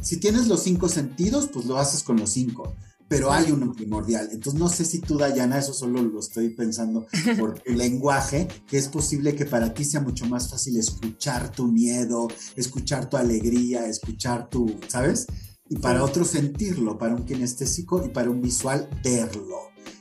si 0.00 0.18
tienes 0.18 0.46
los 0.46 0.62
cinco 0.62 0.88
sentidos, 0.88 1.48
pues 1.52 1.66
lo 1.66 1.78
haces 1.78 2.02
con 2.02 2.18
los 2.18 2.30
cinco 2.30 2.74
pero 3.12 3.30
hay 3.30 3.52
uno 3.52 3.74
primordial. 3.74 4.30
Entonces 4.32 4.58
no 4.58 4.70
sé 4.70 4.86
si 4.86 5.00
tú, 5.00 5.18
Dayana, 5.18 5.58
eso 5.58 5.74
solo 5.74 6.02
lo 6.02 6.18
estoy 6.18 6.48
pensando 6.48 7.06
por 7.38 7.60
el 7.66 7.76
lenguaje, 7.76 8.48
que 8.66 8.78
es 8.78 8.88
posible 8.88 9.36
que 9.36 9.44
para 9.44 9.74
ti 9.74 9.84
sea 9.84 10.00
mucho 10.00 10.24
más 10.24 10.48
fácil 10.48 10.78
escuchar 10.78 11.52
tu 11.52 11.66
miedo, 11.66 12.28
escuchar 12.56 13.10
tu 13.10 13.18
alegría, 13.18 13.86
escuchar 13.86 14.48
tu, 14.48 14.78
¿sabes? 14.88 15.26
Y 15.68 15.76
para 15.76 16.02
otro 16.02 16.24
sentirlo, 16.24 16.96
para 16.96 17.14
un 17.14 17.26
kinestésico 17.26 18.02
y 18.02 18.08
para 18.08 18.30
un 18.30 18.40
visual 18.40 18.88
verlo. 19.04 19.58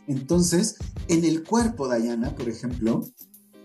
Entonces, 0.08 0.78
en 1.10 1.26
el 1.26 1.44
cuerpo, 1.44 1.90
Dayana, 1.90 2.34
por 2.34 2.48
ejemplo, 2.48 3.02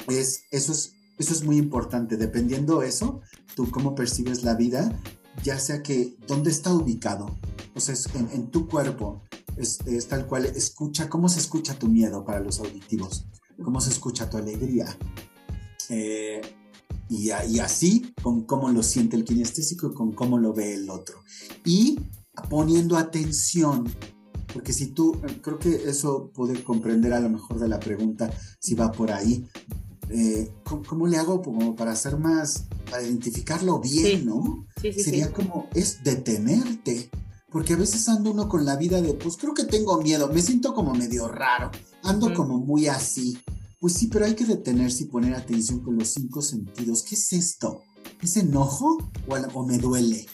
es, 0.09 0.43
eso, 0.51 0.73
es, 0.73 0.95
eso 1.19 1.33
es 1.33 1.45
muy 1.45 1.59
importante. 1.59 2.17
Dependiendo 2.17 2.83
eso, 2.83 3.21
tú 3.55 3.71
cómo 3.71 3.95
percibes 3.95 4.43
la 4.43 4.57
vida, 4.57 5.01
ya 5.45 5.61
sea 5.61 5.85
que 5.85 6.17
dónde 6.27 6.51
está 6.51 6.75
ubicado, 6.75 7.39
o 7.77 7.81
sea, 7.81 7.95
en, 8.15 8.29
en 8.33 8.51
tu 8.51 8.67
cuerpo, 8.67 9.23
es, 9.57 10.09
tal 10.09 10.27
cual, 10.27 10.47
escucha, 10.47 11.09
¿cómo 11.09 11.29
se 11.29 11.41
escucha 11.41 11.79
tu 11.79 11.89
miedo 11.89 12.25
para 12.25 12.41
los 12.41 12.61
auditivos? 12.61 13.27
¿Cómo 13.63 13.81
se 13.81 13.91
escucha 13.91 14.29
tu 14.29 14.37
alegría? 14.37 14.87
Eh, 15.89 16.41
y, 17.09 17.31
y, 17.31 17.59
así 17.61 18.13
con 18.23 18.43
cómo 18.43 18.69
lo 18.71 18.83
siente 18.83 19.17
el 19.17 19.25
kinestésico 19.25 19.89
y 19.89 19.95
con 19.95 20.13
cómo 20.13 20.39
lo 20.39 20.53
ve 20.53 20.75
el 20.75 20.91
otro. 20.91 21.23
Y 21.65 21.99
poniendo 22.51 22.97
atención, 22.97 23.89
porque 24.53 24.73
si 24.73 24.89
tú, 24.89 25.21
creo 25.43 25.59
que 25.59 25.89
eso 25.89 26.31
puede 26.35 26.63
comprender 26.63 27.13
a 27.13 27.21
lo 27.21 27.31
mejor 27.31 27.59
de 27.59 27.69
la 27.69 27.79
pregunta 27.79 28.31
si 28.61 28.75
va 28.75 28.93
por 28.93 29.13
ahí. 29.13 29.47
Eh, 30.09 30.53
¿cómo, 30.65 31.09
le 31.09 31.17
hago 31.17 31.43
como 31.43 31.75
para 31.75 31.91
hacer 31.91 32.17
más, 32.17 32.67
para 32.89 33.03
identificarlo 33.03 33.81
bien, 33.81 34.27
¿no? 34.27 34.67
Sí, 34.81 34.93
sí, 34.93 35.03
Sería 35.03 35.33
como, 35.33 35.69
es 35.75 36.05
detenerte 36.05 37.11
porque 37.57 37.73
a 37.73 37.79
veces 37.79 38.07
ando 38.11 38.33
uno 38.33 38.51
con 38.51 38.67
la 38.67 38.77
vida 38.77 39.01
de, 39.01 39.15
pues 39.15 39.39
creo 39.39 39.55
que 39.55 39.65
tengo 39.65 39.99
miedo, 40.03 40.29
me 40.31 40.43
siento 40.43 40.75
como 40.75 40.93
medio 40.93 41.27
raro, 41.27 41.71
ando 42.03 42.35
como 42.35 42.59
muy 42.59 42.87
así. 42.87 43.39
Pues 43.81 43.95
sí, 43.95 44.09
pero 44.09 44.27
hay 44.27 44.35
que 44.35 44.45
detenerse 44.45 45.05
y 45.05 45.07
poner 45.07 45.33
atención 45.35 45.81
con 45.81 45.97
los 45.97 46.09
cinco 46.09 46.43
sentidos. 46.43 47.03
¿Qué 47.03 47.15
es 47.15 47.33
esto? 47.33 47.81
¿Es 48.21 48.37
enojo 48.37 48.99
o, 49.27 49.35
o 49.55 49.67
me 49.67 49.79
duele? 49.79 50.27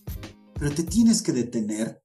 Pero 0.55 0.75
te 0.75 0.83
tienes 0.83 1.23
que 1.23 1.31
detener, 1.31 2.03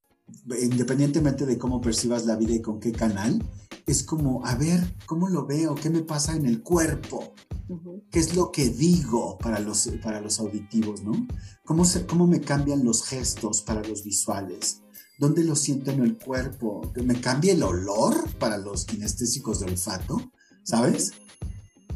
independientemente 0.62 1.48
de 1.48 1.58
cómo 1.58 1.82
percibas 1.82 2.28
la 2.28 2.36
vida 2.36 2.54
y 2.54 2.62
con 2.62 2.80
qué 2.80 2.92
canal, 2.92 3.44
es 3.88 4.04
como, 4.04 4.46
a 4.46 4.54
ver, 4.54 4.98
¿cómo 5.08 5.30
lo 5.30 5.48
veo? 5.48 5.74
¿Qué 5.74 5.90
me 5.90 6.04
pasa 6.04 6.36
en 6.36 6.46
el 6.46 6.62
cuerpo? 6.62 7.34
¿Qué 8.12 8.20
es 8.20 8.36
lo 8.36 8.52
que 8.52 8.70
digo 8.70 9.40
para 9.40 9.60
los, 9.60 9.90
para 10.04 10.22
los 10.22 10.40
auditivos, 10.40 11.02
no? 11.02 11.26
¿Cómo, 11.66 11.86
se, 11.86 12.06
¿Cómo 12.06 12.28
me 12.28 12.40
cambian 12.40 12.86
los 12.86 13.04
gestos 13.04 13.64
para 13.64 13.82
los 13.82 14.04
visuales? 14.04 14.84
¿Dónde 15.18 15.44
lo 15.44 15.56
siento 15.56 15.90
en 15.90 16.04
el 16.04 16.18
cuerpo? 16.18 16.92
¿Que 16.94 17.02
me 17.02 17.20
cambie 17.20 17.54
el 17.54 17.64
olor 17.64 18.30
para 18.38 18.58
los 18.60 18.86
kinestésicos 18.86 19.60
de 19.60 19.66
olfato? 19.66 20.32
¿Sabes? 20.62 21.14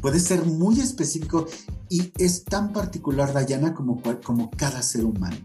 Puede 0.00 0.18
ser 0.18 0.44
muy 0.44 0.80
específico 0.80 1.46
y 1.88 2.12
es 2.18 2.44
tan 2.44 2.72
particular, 2.72 3.32
Dayana, 3.32 3.74
como, 3.74 4.02
como 4.24 4.50
cada 4.50 4.82
ser 4.82 5.04
humano. 5.04 5.36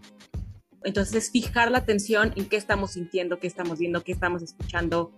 Entonces, 0.83 1.29
fijar 1.29 1.69
la 1.69 1.77
atención 1.77 2.33
en 2.35 2.49
qué 2.49 2.57
estamos 2.57 2.91
sintiendo, 2.91 3.39
qué 3.39 3.45
estamos 3.45 3.77
viendo, 3.77 4.03
qué 4.03 4.11
estamos 4.11 4.41
escuchando, 4.41 5.11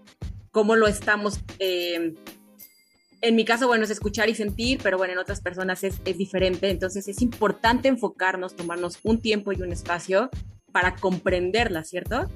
cómo 0.52 0.76
lo 0.76 0.88
estamos... 0.88 1.40
Eh, 1.60 2.16
en 3.22 3.36
mi 3.36 3.46
caso, 3.46 3.68
bueno, 3.68 3.84
es 3.84 3.90
escuchar 3.90 4.30
y 4.30 4.36
sentir, 4.36 4.80
pero 4.82 4.98
bueno, 4.98 5.14
en 5.14 5.20
otras 5.20 5.42
personas 5.42 5.84
es, 5.84 6.02
es 6.04 6.18
diferente. 6.18 6.70
Entonces, 6.70 7.08
es 7.08 7.22
importante 7.22 7.88
enfocarnos, 7.88 8.56
tomarnos 8.56 9.00
un 9.04 9.22
tiempo 9.22 9.54
y 9.54 9.62
un 9.62 9.72
espacio 9.72 10.30
para 10.72 10.96
comprenderla, 10.96 11.84
¿cierto? 11.84 12.28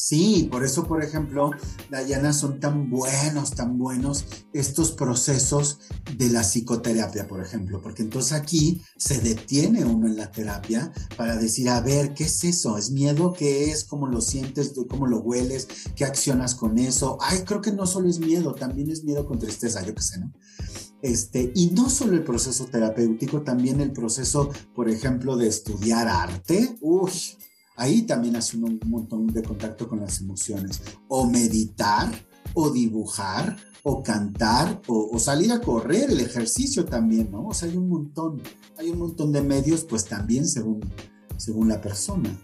Sí, 0.00 0.48
por 0.50 0.64
eso, 0.64 0.86
por 0.86 1.02
ejemplo, 1.02 1.50
Dayana, 1.90 2.32
son 2.32 2.60
tan 2.60 2.88
buenos, 2.88 3.50
tan 3.50 3.76
buenos 3.76 4.26
estos 4.52 4.92
procesos 4.92 5.80
de 6.16 6.28
la 6.28 6.44
psicoterapia, 6.44 7.26
por 7.26 7.42
ejemplo, 7.42 7.82
porque 7.82 8.04
entonces 8.04 8.32
aquí 8.32 8.80
se 8.96 9.20
detiene 9.20 9.84
uno 9.84 10.06
en 10.06 10.16
la 10.16 10.30
terapia 10.30 10.92
para 11.16 11.36
decir, 11.36 11.68
a 11.68 11.80
ver, 11.80 12.14
¿qué 12.14 12.24
es 12.24 12.44
eso? 12.44 12.78
¿Es 12.78 12.92
miedo? 12.92 13.32
¿Qué 13.32 13.72
es? 13.72 13.82
¿Cómo 13.82 14.06
lo 14.06 14.20
sientes? 14.20 14.72
¿Cómo 14.88 15.08
lo 15.08 15.18
hueles? 15.18 15.66
¿Qué 15.96 16.04
accionas 16.04 16.54
con 16.54 16.78
eso? 16.78 17.18
Ay, 17.20 17.40
creo 17.44 17.60
que 17.60 17.72
no 17.72 17.84
solo 17.84 18.08
es 18.08 18.20
miedo, 18.20 18.54
también 18.54 18.92
es 18.92 19.02
miedo 19.02 19.26
con 19.26 19.40
tristeza, 19.40 19.84
yo 19.84 19.96
qué 19.96 20.02
sé, 20.02 20.20
¿no? 20.20 20.32
Este, 21.02 21.50
y 21.56 21.72
no 21.72 21.90
solo 21.90 22.14
el 22.14 22.22
proceso 22.22 22.66
terapéutico, 22.66 23.42
también 23.42 23.80
el 23.80 23.92
proceso, 23.92 24.50
por 24.76 24.88
ejemplo, 24.88 25.36
de 25.36 25.48
estudiar 25.48 26.06
arte. 26.06 26.76
Uy, 26.80 27.10
ahí 27.78 28.02
también 28.02 28.36
hace 28.36 28.56
un 28.56 28.78
montón 28.86 29.28
de 29.28 29.42
contacto 29.42 29.88
con 29.88 30.00
las 30.00 30.20
emociones. 30.20 30.82
O 31.06 31.26
meditar, 31.26 32.10
o 32.52 32.70
dibujar, 32.70 33.56
o 33.84 34.02
cantar, 34.02 34.80
o, 34.88 35.18
salir 35.18 35.52
a 35.52 35.60
correr, 35.60 36.10
el 36.10 36.20
ejercicio 36.20 36.84
también, 36.84 37.30
¿no? 37.30 37.46
O 37.46 37.54
sea, 37.54 37.68
hay 37.68 37.76
un 37.76 37.88
montón, 37.88 38.42
hay 38.76 38.90
un 38.90 38.98
montón 38.98 39.32
de 39.32 39.40
medios, 39.40 39.84
pues 39.84 40.04
también 40.04 40.46
según, 40.46 40.80
según 41.36 41.68
la 41.68 41.80
persona. 41.80 42.36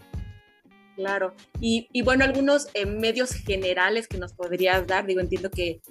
Claro, 0.95 1.35
y, 1.59 2.01
bueno, 2.03 2.23
algunos 2.23 2.67
eh, 2.73 2.85
medios 2.85 3.31
generales 3.31 4.07
que 4.07 4.17
nos 4.17 4.31
podrías 4.31 4.87
dar, 4.87 5.05
digo, 5.05 5.19
entiendo 5.19 5.51
que 5.51 5.81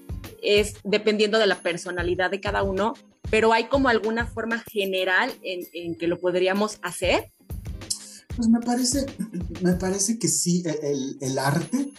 es 0.42 0.76
dependiendo 0.82 1.38
de 1.38 1.46
la 1.46 1.60
personalidad 1.60 2.30
de 2.30 2.40
cada 2.40 2.62
uno, 2.62 2.94
pero 3.30 3.52
hay 3.52 3.64
como 3.64 3.90
alguna 3.90 4.26
forma 4.26 4.58
general 4.60 5.30
en, 5.42 5.66
en 5.74 5.96
que 5.96 6.08
lo 6.08 6.18
podríamos 6.18 6.78
hacer. 6.80 7.30
Pues 8.36 8.48
me 8.48 8.60
parece, 8.60 9.06
me 9.62 9.74
parece 9.74 10.18
que 10.18 10.28
sí, 10.28 10.62
el, 10.82 11.18
el 11.20 11.38
arte, 11.38 11.92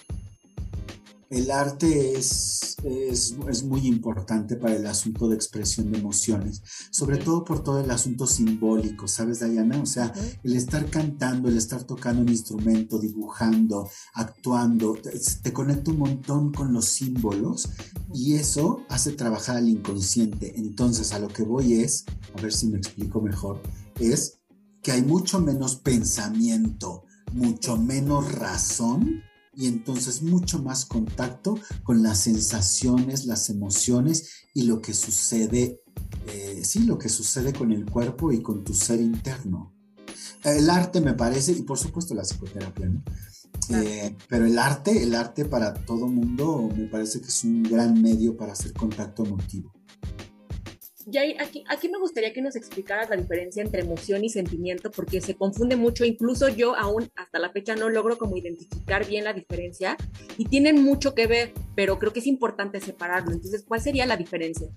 el 1.30 1.50
arte 1.50 2.14
es, 2.18 2.78
es, 2.84 3.64
muy 3.64 3.88
importante 3.88 4.56
para 4.56 4.76
el 4.76 4.86
asunto 4.86 5.28
de 5.28 5.36
expresión 5.36 5.92
de 5.92 5.98
emociones, 5.98 6.62
sobre 6.92 7.18
todo 7.18 7.44
por 7.44 7.64
todo 7.64 7.80
el 7.84 7.90
asunto 7.90 8.28
simbólico, 8.28 9.08
¿sabes, 9.08 9.40
Diana? 9.40 9.82
O 9.82 9.86
sea, 9.86 10.14
el 10.44 10.56
estar 10.56 10.90
cantando, 10.90 11.50
el 11.50 11.58
estar 11.58 11.84
tocando 11.84 12.22
un 12.22 12.30
instrumento, 12.30 13.00
dibujando, 13.00 13.90
actuando, 14.14 14.94
te, 14.94 15.12
te 15.42 15.54
conecta 15.54 15.92
un 15.92 16.00
montón 16.00 16.54
con 16.54 16.74
los 16.74 16.86
símbolos 16.86 17.70
y 18.14 18.36
eso 18.36 18.84
hace 18.90 19.12
trabajar 19.14 19.58
al 19.58 19.70
inconsciente. 19.70 20.54
Entonces, 20.58 21.12
a 21.14 21.20
lo 21.20 21.28
que 21.28 21.44
voy 21.44 21.82
es, 21.82 22.06
a 22.38 22.42
ver 22.42 22.54
si 22.54 22.68
me 22.68 22.78
explico 22.78 23.20
mejor, 23.20 23.62
es 24.00 24.35
que 24.86 24.92
hay 24.92 25.02
mucho 25.02 25.40
menos 25.40 25.78
pensamiento, 25.78 27.06
mucho 27.34 27.76
menos 27.76 28.32
razón 28.34 29.24
y 29.56 29.66
entonces 29.66 30.22
mucho 30.22 30.62
más 30.62 30.86
contacto 30.86 31.58
con 31.82 32.04
las 32.04 32.20
sensaciones, 32.20 33.26
las 33.26 33.50
emociones 33.50 34.46
y 34.54 34.62
lo 34.62 34.84
que 34.84 34.94
sucede, 34.94 35.82
eh, 36.28 36.62
sí, 36.64 36.84
lo 36.84 37.00
que 37.00 37.10
sucede 37.10 37.52
con 37.52 37.72
el 37.72 37.84
cuerpo 37.84 38.32
y 38.32 38.44
con 38.44 38.64
tu 38.64 38.76
ser 38.76 39.02
interno. 39.02 39.74
El 40.44 40.70
arte 40.70 41.02
me 41.02 41.16
parece, 41.16 41.54
y 41.54 41.64
por 41.64 41.80
supuesto 41.80 42.14
la 42.14 42.22
psicoterapia, 42.22 42.88
¿no? 42.88 43.04
Eh, 43.70 44.16
pero 44.30 44.46
el 44.46 44.60
arte, 44.60 45.02
el 45.02 45.16
arte 45.16 45.46
para 45.46 45.74
todo 45.74 46.06
mundo 46.06 46.70
me 46.78 46.86
parece 46.86 47.22
que 47.22 47.30
es 47.30 47.44
un 47.44 47.64
gran 47.64 48.00
medio 48.00 48.38
para 48.38 48.54
hacer 48.54 48.72
contacto 48.74 49.26
emotivo. 49.26 49.74
Y 51.12 51.18
aquí, 51.18 51.64
aquí 51.70 51.90
me 51.90 52.00
gustaría 52.00 52.34
que 52.34 52.42
nos 52.42 52.56
explicaras 52.56 53.10
la 53.10 53.16
diferencia 53.16 53.62
entre 53.62 53.82
emoción 53.82 54.24
y 54.24 54.30
sentimiento, 54.30 54.90
porque 54.90 55.22
se 55.22 55.36
confunde 55.36 55.76
mucho, 55.76 56.04
incluso 56.04 56.50
yo 56.50 56.76
aún 56.76 57.10
hasta 57.16 57.38
la 57.38 57.52
fecha 57.52 57.76
no 57.76 57.90
logro 57.90 58.18
como 58.18 58.38
identificar 58.38 59.06
bien 59.06 59.24
la 59.24 59.34
diferencia 59.34 59.98
y 60.38 60.46
tienen 60.46 60.84
mucho 60.84 61.14
que 61.14 61.28
ver, 61.28 61.54
pero 61.76 62.00
creo 62.00 62.12
que 62.12 62.20
es 62.20 62.28
importante 62.28 62.82
separarlo. 62.82 63.34
Entonces, 63.34 63.64
¿cuál 63.68 63.82
sería 63.82 64.06
la 64.08 64.18
diferencia? 64.18 64.68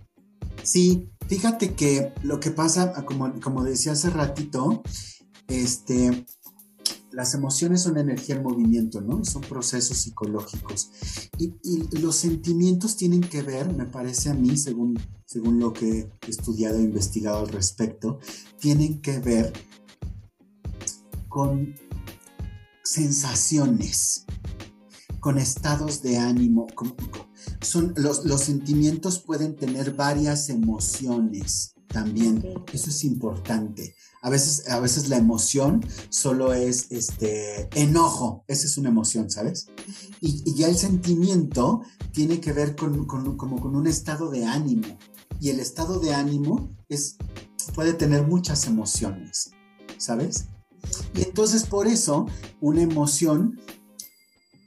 Sí, 0.62 1.08
fíjate 1.28 1.74
que 1.74 2.12
lo 2.22 2.40
que 2.40 2.50
pasa, 2.50 2.92
como, 3.06 3.40
como 3.40 3.64
decía 3.64 3.92
hace 3.92 4.10
ratito, 4.10 4.82
este, 5.48 6.26
las 7.12 7.34
emociones 7.34 7.82
son 7.82 7.98
energía 7.98 8.36
en 8.36 8.42
movimiento, 8.42 9.00
¿no? 9.00 9.24
Son 9.24 9.42
procesos 9.42 9.98
psicológicos. 9.98 10.90
Y, 11.38 11.54
los 11.98 12.16
sentimientos 12.16 12.96
tienen 12.96 13.22
que 13.22 13.42
ver, 13.42 13.72
me 13.74 13.86
parece 13.86 14.30
a 14.30 14.34
mí, 14.34 14.56
según, 14.56 14.98
según 15.24 15.58
lo 15.58 15.72
que 15.72 16.10
he 16.26 16.30
estudiado 16.30 16.78
e 16.78 16.82
investigado 16.82 17.38
al 17.38 17.48
respecto, 17.48 18.18
tienen 18.58 19.00
que 19.00 19.18
ver 19.20 19.52
con 21.28 21.74
sensaciones, 22.82 24.24
con 25.20 25.38
estados 25.38 26.02
de 26.02 26.18
ánimo. 26.18 26.66
son, 27.60 27.94
los, 27.96 28.24
los 28.24 28.40
sentimientos 28.42 29.20
pueden 29.20 29.56
tener 29.56 29.94
varias 29.94 30.48
emociones 30.48 31.74
también. 31.88 32.44
Eso 32.72 32.90
es 32.90 33.04
importante. 33.04 33.94
A 34.22 34.30
veces, 34.30 34.68
a 34.68 34.80
veces 34.80 35.08
la 35.08 35.16
emoción 35.16 35.84
solo 36.08 36.52
es 36.52 36.86
este 36.90 37.68
enojo, 37.80 38.44
esa 38.48 38.66
es 38.66 38.76
una 38.76 38.88
emoción, 38.88 39.30
¿sabes? 39.30 39.68
Y, 40.20 40.54
ya 40.54 40.68
el 40.68 40.76
sentimiento 40.76 41.82
tiene 42.12 42.40
que 42.40 42.52
ver 42.52 42.74
con, 42.74 43.06
como 43.06 43.60
con 43.60 43.76
un 43.76 43.86
estado 43.86 44.30
de 44.30 44.44
ánimo. 44.44 44.98
Y 45.40 45.50
el 45.50 45.60
estado 45.60 46.00
de 46.00 46.14
ánimo 46.14 46.76
es, 46.88 47.16
puede 47.74 47.92
tener 47.92 48.26
muchas 48.26 48.66
emociones. 48.66 49.52
¿sabes? 49.98 50.46
Y 51.14 51.22
entonces 51.22 51.64
por 51.64 51.86
eso 51.86 52.26
una 52.60 52.82
emoción, 52.82 53.60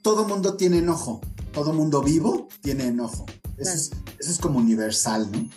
todo 0.03 0.27
mundo 0.27 0.55
tiene 0.55 0.79
enojo, 0.79 1.22
todo 1.53 1.74
mundo 1.74 2.01
vivo 2.03 2.48
tiene 2.62 2.88
enojo. 2.88 3.25
Eso, 3.58 3.72
es, 3.72 3.91
eso 4.20 4.31
es 4.31 4.39
como 4.39 4.60
universal, 4.60 5.29
¿no? 5.31 5.50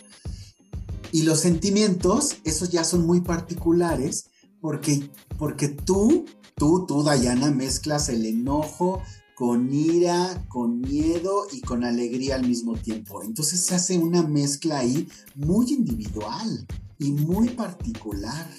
Y 1.15 1.23
los 1.23 1.39
sentimientos, 1.39 2.35
esos 2.43 2.71
ya 2.71 2.83
son 2.83 3.05
muy 3.07 3.21
particulares 3.21 4.31
porque, 4.59 5.09
porque 5.37 5.69
tú, 5.69 6.25
tú, 6.57 6.85
tú, 6.85 7.03
Dayana, 7.03 7.51
mezclas 7.51 8.09
el 8.09 8.25
enojo 8.25 9.01
con 9.33 9.73
ira, 9.73 10.45
con 10.49 10.81
miedo 10.81 11.47
y 11.53 11.61
con 11.61 11.85
alegría 11.85 12.35
al 12.35 12.45
mismo 12.45 12.75
tiempo. 12.75 13.23
Entonces 13.23 13.61
se 13.61 13.75
hace 13.75 13.97
una 13.97 14.23
mezcla 14.23 14.79
ahí 14.79 15.07
muy 15.35 15.71
individual 15.71 16.67
y 16.99 17.13
muy 17.13 17.47
particular, 17.51 18.49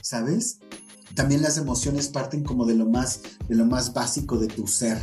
¿sabes? 0.00 0.58
También 1.14 1.40
las 1.40 1.56
emociones 1.56 2.08
parten 2.08 2.42
como 2.42 2.66
de 2.66 2.74
lo 2.74 2.86
más, 2.86 3.20
de 3.48 3.54
lo 3.54 3.64
más 3.64 3.94
básico 3.94 4.38
de 4.38 4.48
tu 4.48 4.66
ser, 4.66 4.98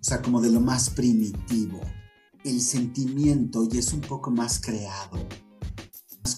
o 0.00 0.02
sea, 0.02 0.20
como 0.20 0.40
de 0.40 0.50
lo 0.50 0.60
más 0.60 0.90
primitivo. 0.90 1.80
El 2.42 2.60
sentimiento 2.60 3.68
ya 3.68 3.78
es 3.78 3.92
un 3.92 4.00
poco 4.00 4.32
más 4.32 4.60
creado, 4.60 5.28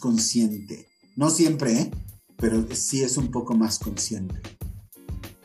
consciente. 0.06 0.86
No 1.16 1.30
siempre, 1.30 1.72
¿eh? 1.72 1.90
pero 2.36 2.64
sí 2.72 3.02
es 3.02 3.16
un 3.16 3.32
poco 3.32 3.56
más 3.56 3.80
consciente. 3.80 4.40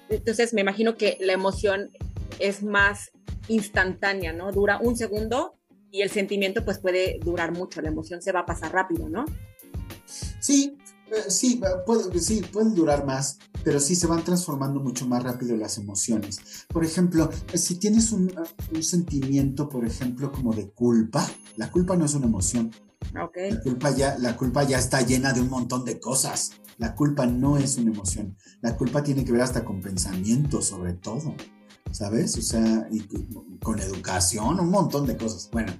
Entonces 0.07 0.53
me 0.53 0.61
imagino 0.61 0.97
que 0.97 1.17
la 1.19 1.33
emoción 1.33 1.89
es 2.37 2.61
más 2.61 3.09
instantánea, 3.47 4.33
¿no? 4.33 4.51
Dura 4.51 4.77
un 4.79 4.95
segundo 4.95 5.55
y 5.89 6.03
el 6.03 6.11
sentimiento 6.11 6.63
pues 6.63 6.77
puede 6.77 7.17
durar 7.25 7.53
mucho, 7.53 7.81
la 7.81 7.89
emoción 7.89 8.21
se 8.21 8.31
va 8.31 8.41
a 8.41 8.45
pasar 8.45 8.71
rápido, 8.71 9.09
¿no? 9.09 9.25
Sí, 10.05 10.77
eh, 11.09 11.29
sí, 11.29 11.59
sí, 12.19 12.43
pueden 12.53 12.75
durar 12.75 13.03
más, 13.03 13.39
pero 13.63 13.79
sí 13.79 13.95
se 13.95 14.05
van 14.05 14.23
transformando 14.23 14.79
mucho 14.79 15.07
más 15.07 15.23
rápido 15.23 15.57
las 15.57 15.79
emociones. 15.79 16.67
Por 16.67 16.85
ejemplo, 16.85 17.31
si 17.55 17.79
tienes 17.79 18.11
un, 18.11 18.31
un 18.75 18.83
sentimiento, 18.83 19.67
por 19.67 19.85
ejemplo, 19.85 20.31
como 20.31 20.53
de 20.53 20.69
culpa, 20.69 21.27
la 21.55 21.71
culpa 21.71 21.95
no 21.95 22.05
es 22.05 22.13
una 22.13 22.27
emoción, 22.27 22.71
la, 23.13 23.29
culpa 23.61 23.91
ya, 23.91 24.17
la 24.17 24.37
culpa 24.37 24.63
ya 24.63 24.77
está 24.77 25.01
llena 25.01 25.33
de 25.33 25.41
un 25.41 25.49
montón 25.49 25.85
de 25.85 25.99
cosas. 25.99 26.51
La 26.77 26.95
culpa 26.95 27.25
no 27.25 27.57
es 27.57 27.77
una 27.77 27.91
emoción. 27.91 28.37
La 28.61 28.75
culpa 28.75 29.03
tiene 29.03 29.25
que 29.25 29.31
ver 29.31 29.41
hasta 29.41 29.65
con 29.65 29.81
pensamiento, 29.81 30.61
sobre 30.61 30.93
todo. 30.93 31.35
¿Sabes? 31.91 32.37
O 32.37 32.41
sea, 32.41 32.87
con 33.61 33.79
educación, 33.79 34.59
un 34.59 34.69
montón 34.69 35.05
de 35.05 35.17
cosas. 35.17 35.49
Bueno, 35.51 35.73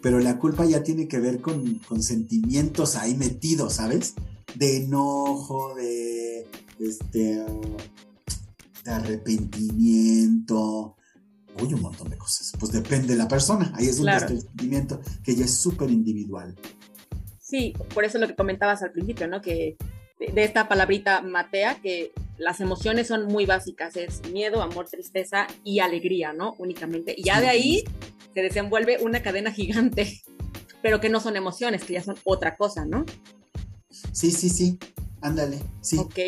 pero 0.00 0.20
la 0.20 0.38
culpa 0.38 0.64
ya 0.64 0.84
tiene 0.84 1.08
que 1.08 1.18
ver 1.18 1.40
con, 1.40 1.80
sentimientos 2.00 2.96
ahí 2.96 3.16
metidos, 3.16 3.74
¿sabes? 3.74 4.14
De 4.54 4.76
enojo, 4.76 5.74
de, 5.74 6.48
este, 6.78 7.44
de 8.84 8.90
arrepentimiento, 8.90 10.96
Uy, 11.62 11.74
un 11.74 11.82
montón 11.82 12.10
de 12.10 12.16
cosas. 12.16 12.52
Pues 12.58 12.72
depende 12.72 13.08
de 13.08 13.16
la 13.16 13.28
persona. 13.28 13.72
Ahí 13.76 13.86
es 13.86 13.98
donde 13.98 14.16
está 14.16 14.32
el 14.32 14.40
sentimiento, 14.40 15.00
que 15.22 15.34
ya 15.34 15.44
es 15.44 15.56
súper 15.56 15.90
individual. 15.90 16.54
Sí, 17.40 17.74
por 17.94 18.04
eso 18.04 18.18
lo 18.18 18.26
que 18.26 18.34
comentabas 18.34 18.82
al 18.82 18.92
principio, 18.92 19.28
¿no? 19.28 19.40
Que 19.40 19.76
de, 20.18 20.44
esta 20.44 20.68
palabrita 20.68 21.22
matea, 21.22 21.76
que 21.80 22.12
las 22.38 22.60
emociones 22.60 23.06
son 23.06 23.26
muy 23.26 23.46
básicas, 23.46 23.96
es 23.96 24.22
miedo, 24.32 24.62
amor, 24.62 24.88
tristeza 24.88 25.46
y 25.64 25.80
alegría, 25.80 26.32
¿no? 26.32 26.54
Únicamente. 26.58 27.14
Y 27.16 27.24
ya 27.24 27.40
de 27.40 27.48
ahí 27.48 27.84
se 28.34 28.42
desenvuelve 28.42 28.98
una 29.02 29.22
cadena 29.22 29.52
gigante, 29.52 30.22
pero 30.82 31.00
que 31.00 31.08
no 31.08 31.20
son 31.20 31.36
emociones, 31.36 31.84
que 31.84 31.94
ya 31.94 32.02
son 32.02 32.16
otra 32.24 32.56
cosa, 32.56 32.84
¿no? 32.84 33.04
Sí, 34.12 34.30
sí, 34.30 34.48
sí. 34.48 34.78
Ándale, 35.20 35.60
sí. 35.80 35.98
Ok. 35.98 36.18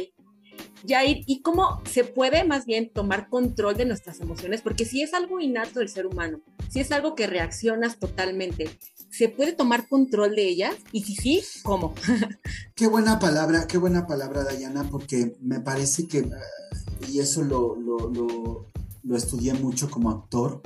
Yair, 0.84 1.24
¿y 1.26 1.42
cómo 1.42 1.82
se 1.90 2.04
puede 2.04 2.44
más 2.44 2.66
bien 2.66 2.90
tomar 2.92 3.28
control 3.28 3.76
de 3.76 3.84
nuestras 3.84 4.20
emociones? 4.20 4.62
Porque 4.62 4.84
si 4.84 5.02
es 5.02 5.14
algo 5.14 5.40
innato 5.40 5.80
del 5.80 5.88
ser 5.88 6.06
humano, 6.06 6.40
si 6.70 6.80
es 6.80 6.92
algo 6.92 7.14
que 7.14 7.26
reaccionas 7.26 7.98
totalmente, 7.98 8.70
¿se 9.10 9.28
puede 9.28 9.52
tomar 9.52 9.88
control 9.88 10.34
de 10.36 10.48
ellas? 10.48 10.74
Y 10.92 11.04
si 11.04 11.16
sí, 11.16 11.42
¿cómo? 11.62 11.94
qué 12.74 12.86
buena 12.86 13.18
palabra, 13.18 13.66
qué 13.66 13.78
buena 13.78 14.06
palabra, 14.06 14.44
Dayana, 14.44 14.84
porque 14.90 15.36
me 15.40 15.60
parece 15.60 16.06
que, 16.06 16.18
eh, 16.18 16.28
y 17.08 17.20
eso 17.20 17.42
lo, 17.42 17.76
lo, 17.76 19.16
estudié 19.16 19.54
mucho 19.54 19.90
como 19.90 20.10
actor, 20.10 20.60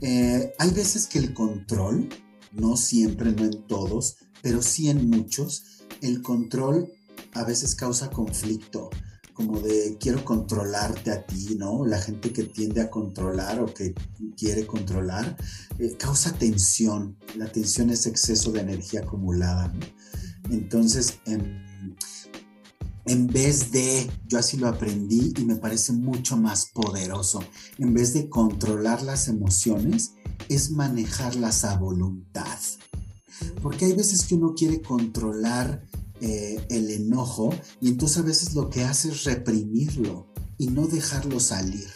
eh, 0.00 0.52
hay 0.58 0.70
veces 0.70 1.06
que 1.06 1.18
el 1.18 1.32
control, 1.32 2.08
no 2.52 2.76
siempre, 2.76 3.32
no 3.32 3.44
en 3.44 3.66
todos, 3.66 4.16
pero 4.42 4.60
sí 4.60 4.90
en 4.90 5.08
muchos, 5.08 5.84
el 6.02 6.20
control 6.20 6.92
a 7.32 7.44
veces 7.44 7.74
causa 7.74 8.10
conflicto 8.10 8.90
como 9.36 9.60
de 9.60 9.98
quiero 10.00 10.24
controlarte 10.24 11.10
a 11.10 11.26
ti, 11.26 11.56
¿no? 11.58 11.84
La 11.84 12.00
gente 12.00 12.32
que 12.32 12.44
tiende 12.44 12.80
a 12.80 12.90
controlar 12.90 13.60
o 13.60 13.66
que 13.66 13.94
quiere 14.34 14.66
controlar, 14.66 15.36
eh, 15.78 15.94
causa 15.98 16.32
tensión. 16.32 17.18
La 17.36 17.46
tensión 17.46 17.90
es 17.90 18.06
exceso 18.06 18.50
de 18.50 18.60
energía 18.60 19.00
acumulada. 19.00 19.70
Entonces, 20.50 21.18
en, 21.26 21.94
en 23.04 23.26
vez 23.26 23.72
de, 23.72 24.10
yo 24.26 24.38
así 24.38 24.56
lo 24.56 24.68
aprendí 24.68 25.34
y 25.36 25.44
me 25.44 25.56
parece 25.56 25.92
mucho 25.92 26.38
más 26.38 26.70
poderoso, 26.72 27.40
en 27.76 27.92
vez 27.92 28.14
de 28.14 28.30
controlar 28.30 29.02
las 29.02 29.28
emociones, 29.28 30.14
es 30.48 30.70
manejarlas 30.70 31.64
a 31.64 31.76
voluntad. 31.76 32.58
Porque 33.62 33.84
hay 33.84 33.92
veces 33.92 34.24
que 34.24 34.36
uno 34.36 34.54
quiere 34.54 34.80
controlar 34.80 35.84
eh, 36.20 36.64
el 36.70 36.90
enojo 36.90 37.54
y 37.80 37.88
entonces 37.88 38.18
a 38.18 38.22
veces 38.22 38.54
lo 38.54 38.70
que 38.70 38.84
hace 38.84 39.08
es 39.08 39.24
reprimirlo 39.24 40.32
y 40.58 40.68
no 40.68 40.86
dejarlo 40.86 41.40
salir. 41.40 41.88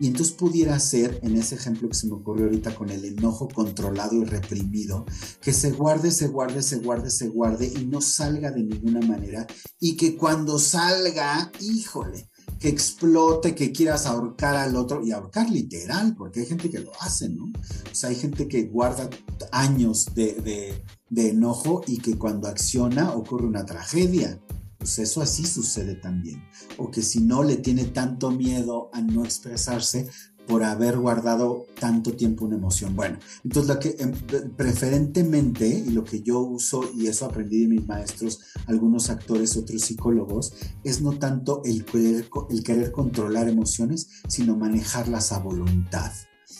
Y 0.00 0.08
entonces 0.08 0.34
pudiera 0.34 0.78
ser, 0.80 1.20
en 1.22 1.36
ese 1.36 1.54
ejemplo 1.54 1.88
que 1.88 1.94
se 1.94 2.08
me 2.08 2.14
ocurrió 2.14 2.46
ahorita 2.46 2.74
con 2.74 2.90
el 2.90 3.04
enojo 3.04 3.48
controlado 3.48 4.14
y 4.16 4.24
reprimido, 4.24 5.06
que 5.40 5.52
se 5.52 5.70
guarde, 5.70 6.10
se 6.10 6.26
guarde, 6.26 6.62
se 6.62 6.78
guarde, 6.78 7.10
se 7.10 7.28
guarde 7.28 7.72
y 7.74 7.86
no 7.86 8.00
salga 8.00 8.50
de 8.50 8.64
ninguna 8.64 9.00
manera. 9.06 9.46
Y 9.78 9.96
que 9.96 10.16
cuando 10.16 10.58
salga, 10.58 11.52
híjole, 11.60 12.28
que 12.58 12.68
explote, 12.68 13.54
que 13.54 13.72
quieras 13.72 14.06
ahorcar 14.06 14.56
al 14.56 14.76
otro 14.76 15.04
y 15.04 15.12
ahorcar 15.12 15.50
literal, 15.50 16.14
porque 16.16 16.40
hay 16.40 16.46
gente 16.46 16.70
que 16.70 16.80
lo 16.80 16.92
hace, 17.00 17.28
¿no? 17.28 17.44
O 17.44 17.94
sea, 17.94 18.10
hay 18.10 18.16
gente 18.16 18.48
que 18.48 18.64
guarda 18.64 19.08
años 19.52 20.06
de, 20.14 20.82
enojo 21.14 21.82
y 21.86 21.98
que 21.98 22.18
cuando 22.18 22.48
acciona 22.48 23.12
ocurre 23.12 23.46
una 23.46 23.64
tragedia. 23.64 24.40
Pues 24.78 24.98
eso 24.98 25.22
así 25.22 25.46
sucede 25.46 25.94
también. 25.94 26.44
O 26.76 26.90
que 26.90 27.02
si 27.02 27.20
no 27.20 27.42
le 27.42 27.56
tiene 27.56 27.84
tanto 27.84 28.30
miedo 28.30 28.90
a 28.92 29.00
no 29.00 29.24
expresarse, 29.24 30.08
por 30.46 30.62
haber 30.62 30.98
guardado 30.98 31.66
tanto 31.78 32.12
tiempo 32.12 32.44
una 32.44 32.56
emoción. 32.56 32.94
Bueno, 32.94 33.18
entonces 33.44 33.74
lo 33.74 33.80
que 33.80 33.96
em, 33.98 34.12
preferentemente, 34.56 35.66
y 35.68 35.90
lo 35.90 36.04
que 36.04 36.22
yo 36.22 36.40
uso, 36.40 36.82
y 36.94 37.06
eso 37.06 37.26
aprendí 37.26 37.62
de 37.62 37.68
mis 37.68 37.86
maestros, 37.86 38.40
algunos 38.66 39.10
actores, 39.10 39.56
otros 39.56 39.82
psicólogos, 39.82 40.54
es 40.82 41.00
no 41.00 41.12
tanto 41.12 41.62
el 41.64 41.84
querer, 41.84 42.28
el 42.50 42.62
querer 42.62 42.92
controlar 42.92 43.48
emociones, 43.48 44.08
sino 44.28 44.56
manejarlas 44.56 45.32
a 45.32 45.38
voluntad. 45.38 46.12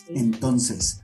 Entonces, 0.08 1.00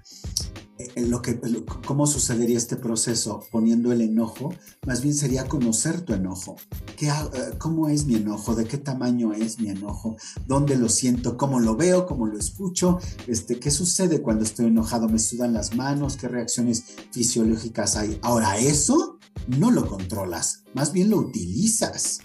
eh, 0.95 1.07
lo 1.07 1.23
que, 1.23 1.39
¿Cómo 1.87 2.07
sucedería 2.07 2.57
este 2.57 2.77
proceso 2.77 3.45
poniendo 3.51 3.93
el 3.93 4.01
enojo? 4.01 4.55
Más 4.87 5.03
bien 5.03 5.15
sería 5.15 5.49
conocer 5.49 6.03
tu 6.03 6.13
enojo. 6.13 6.57
¿Qué, 6.97 7.09
eh, 7.09 7.13
¿Cómo 7.59 7.89
es 7.89 8.07
mi 8.07 8.17
enojo? 8.17 8.55
¿De 8.55 8.65
qué 8.65 8.79
tamaño 8.79 9.33
es 9.33 9.59
mi 9.61 9.69
enojo? 9.69 10.17
¿Dónde 10.47 10.77
lo 10.77 10.89
siento? 10.89 11.37
¿Cómo 11.37 11.61
lo 11.61 11.77
veo? 11.77 12.07
¿Cómo 12.07 12.27
lo 12.27 12.39
escucho? 12.39 12.99
Este, 13.27 13.59
¿Qué 13.59 13.71
sucede 13.71 14.23
cuando 14.23 14.45
estoy 14.45 14.67
enojado? 14.67 15.09
¿Me 15.09 15.19
sudan 15.19 15.53
las 15.53 15.75
manos? 15.75 16.17
¿Qué 16.17 16.29
reacciones 16.29 16.85
fisiológicas 17.13 17.97
hay? 17.97 18.19
Ahora, 18.23 18.59
eso 18.59 19.19
no 19.47 19.71
lo 19.71 19.87
controlas, 19.87 20.65
más 20.75 20.93
bien 20.93 21.11
lo 21.11 21.19
utilizas 21.19 22.21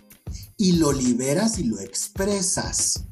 y 0.58 0.74
lo 0.74 0.92
liberas 0.92 1.60
y 1.60 1.64
lo 1.64 1.80
expresas. 1.80 3.06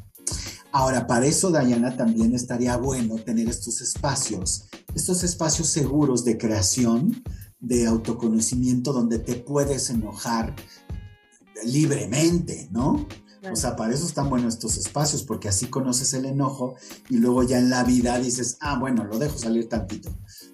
Ahora, 0.75 1.05
para 1.05 1.27
eso, 1.27 1.51
Dayana, 1.51 1.95
también 1.95 2.33
estaría 2.33 2.75
bueno 2.77 3.15
tener 3.17 3.47
estos 3.47 3.79
espacios, 3.79 4.65
estos 4.95 5.23
espacios 5.23 5.67
seguros 5.67 6.25
de 6.25 6.35
creación, 6.35 7.23
de 7.59 7.85
autoconocimiento, 7.85 8.91
donde 8.91 9.19
te 9.19 9.35
puedes 9.35 9.91
enojar 9.91 10.55
libremente, 11.63 12.69
¿no? 12.71 13.07
O 13.51 13.55
sea, 13.55 13.75
para 13.75 13.93
eso 13.93 14.07
están 14.07 14.31
buenos 14.31 14.55
estos 14.55 14.77
espacios, 14.77 15.21
porque 15.21 15.47
así 15.47 15.67
conoces 15.67 16.11
el 16.15 16.25
enojo 16.25 16.73
y 17.07 17.17
luego 17.17 17.43
ya 17.43 17.59
en 17.59 17.69
la 17.69 17.83
vida 17.83 18.17
dices, 18.17 18.57
ah, 18.59 18.79
bueno, 18.79 19.03
lo 19.03 19.19
dejo 19.19 19.37
salir 19.37 19.69
tantito. 19.69 20.09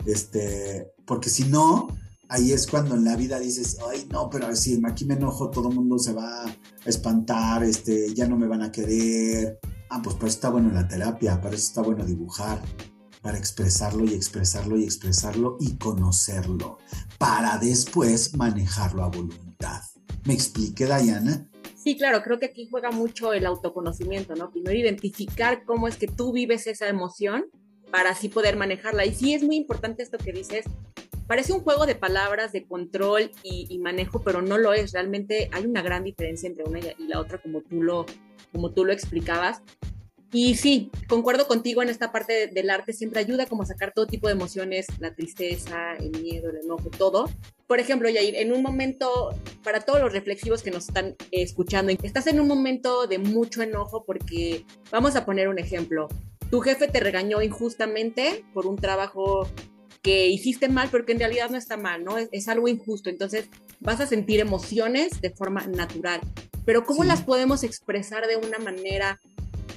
Este, 0.06 0.92
porque 1.06 1.30
si 1.30 1.46
no, 1.46 1.88
ahí 2.28 2.52
es 2.52 2.68
cuando 2.68 2.96
en 2.96 3.06
la 3.06 3.16
vida 3.16 3.40
dices, 3.40 3.78
ay, 3.90 4.06
no, 4.12 4.30
pero 4.30 4.54
si 4.54 4.82
aquí 4.86 5.06
me 5.06 5.14
enojo, 5.14 5.50
todo 5.50 5.70
el 5.70 5.76
mundo 5.76 5.98
se 5.98 6.12
va 6.12 6.44
a 6.44 6.56
espantar, 6.86 7.64
este, 7.64 8.14
ya 8.14 8.28
no 8.28 8.38
me 8.38 8.48
van 8.48 8.64
a 8.64 8.72
querer, 8.72 9.60
Ah, 9.90 10.02
pues 10.04 10.16
para 10.16 10.28
eso 10.28 10.36
está 10.36 10.50
bueno 10.50 10.72
la 10.72 10.88
terapia, 10.88 11.42
para 11.42 11.56
eso 11.56 11.66
está 11.66 11.82
bueno 11.82 12.06
dibujar, 12.06 12.62
para 13.22 13.38
expresarlo 13.38 14.06
y 14.06 14.14
expresarlo 14.14 14.78
y 14.78 14.84
expresarlo 14.84 15.58
y 15.60 15.78
conocerlo, 15.78 16.78
para 17.18 17.58
después 17.58 18.36
manejarlo 18.38 19.04
a 19.04 19.10
voluntad. 19.10 19.82
¿Me 20.26 20.34
expliqué, 20.34 20.86
Diana? 20.86 21.50
Sí, 21.76 21.98
claro, 21.98 22.22
creo 22.22 22.40
que 22.40 22.48
aquí 22.48 22.68
juega 22.70 22.92
mucho 22.92 23.34
el 23.34 23.46
autoconocimiento, 23.46 24.36
¿no? 24.36 24.52
Primero 24.52 24.78
identificar 24.78 25.64
cómo 25.66 25.88
es 25.88 25.96
que 25.96 26.08
tú 26.08 26.32
vives 26.34 26.68
esa 26.68 26.88
emoción 26.88 27.46
para 27.92 28.12
así 28.12 28.30
poder 28.30 28.58
manejarla. 28.58 29.06
Y 29.06 29.16
sí 29.16 29.34
es 29.34 29.44
muy 29.44 29.56
importante 29.56 30.04
esto 30.04 30.18
que 30.18 30.32
dices. 30.32 30.66
Parece 31.26 31.54
un 31.54 31.62
juego 31.62 31.86
de 31.86 31.96
palabras, 31.96 32.52
de 32.52 32.66
control 32.66 33.32
y, 33.44 33.78
manejo, 33.80 34.22
pero 34.22 34.42
no 34.42 34.58
lo 34.58 34.74
es. 34.74 34.92
Realmente 34.92 35.50
hay 35.52 35.66
una 35.66 35.82
gran 35.82 36.04
diferencia 36.04 36.48
entre 36.48 36.64
una 36.64 36.80
y 36.80 37.08
la 37.08 37.20
otra, 37.20 37.40
como 37.42 37.62
tú 37.62 37.82
lo, 37.82 38.06
como 38.52 38.72
tú 38.72 38.86
lo 38.86 38.94
explicabas. 38.94 39.62
Y 40.32 40.56
sí, 40.56 40.92
concuerdo 41.08 41.48
contigo 41.48 41.82
en 41.82 41.90
esta 41.90 42.12
parte 42.12 42.48
del 42.48 42.70
arte, 42.70 42.94
siempre 42.94 43.20
ayuda 43.20 43.48
como 43.48 43.64
a 43.64 43.66
sacar 43.66 43.94
todo 43.94 44.06
tipo 44.06 44.28
de 44.28 44.34
emociones, 44.34 44.86
la 45.00 45.16
tristeza, 45.16 45.96
el 45.96 46.12
miedo, 46.22 46.52
el 46.52 46.58
enojo, 46.58 46.92
todo. 46.96 47.30
Por 47.66 47.80
ejemplo, 47.80 48.10
Yair, 48.10 48.36
en 48.36 48.54
un 48.54 48.62
momento, 48.62 49.34
para 49.64 49.80
todos 49.80 50.00
los 50.00 50.14
reflexivos 50.14 50.62
que 50.62 50.70
nos 50.70 50.88
están 50.88 51.16
escuchando, 51.32 51.92
estás 52.04 52.28
en 52.28 52.40
un 52.40 52.48
momento 52.48 53.08
de 53.08 53.18
mucho 53.18 53.64
enojo 53.64 54.04
porque, 54.06 54.66
vamos 54.92 55.16
a 55.16 55.26
poner 55.26 55.48
un 55.48 55.58
ejemplo, 55.58 56.08
tu 56.52 56.62
jefe 56.62 56.88
te 56.88 57.00
regañó 57.00 57.42
injustamente 57.42 58.44
por 58.54 58.68
un 58.68 58.76
trabajo 58.76 59.48
que 60.02 60.28
hiciste 60.28 60.70
mal, 60.70 60.90
pero 60.92 61.06
que 61.06 61.12
en 61.12 61.20
realidad 61.20 61.50
no 61.50 61.58
está 61.58 61.78
mal, 61.78 62.04
¿no? 62.04 62.18
Es, 62.18 62.48
algo 62.48 62.68
injusto. 62.68 63.10
Entonces 63.10 63.50
vas 63.80 64.00
a 64.00 64.08
sentir 64.08 64.40
emociones 64.40 65.22
de 65.22 65.30
forma 65.30 65.66
natural. 65.68 66.22
Pero 66.66 66.86
¿cómo 66.86 67.04
las 67.04 67.22
podemos 67.22 67.64
expresar 67.64 68.28
de 68.28 68.38
una 68.38 68.60
manera 68.60 69.20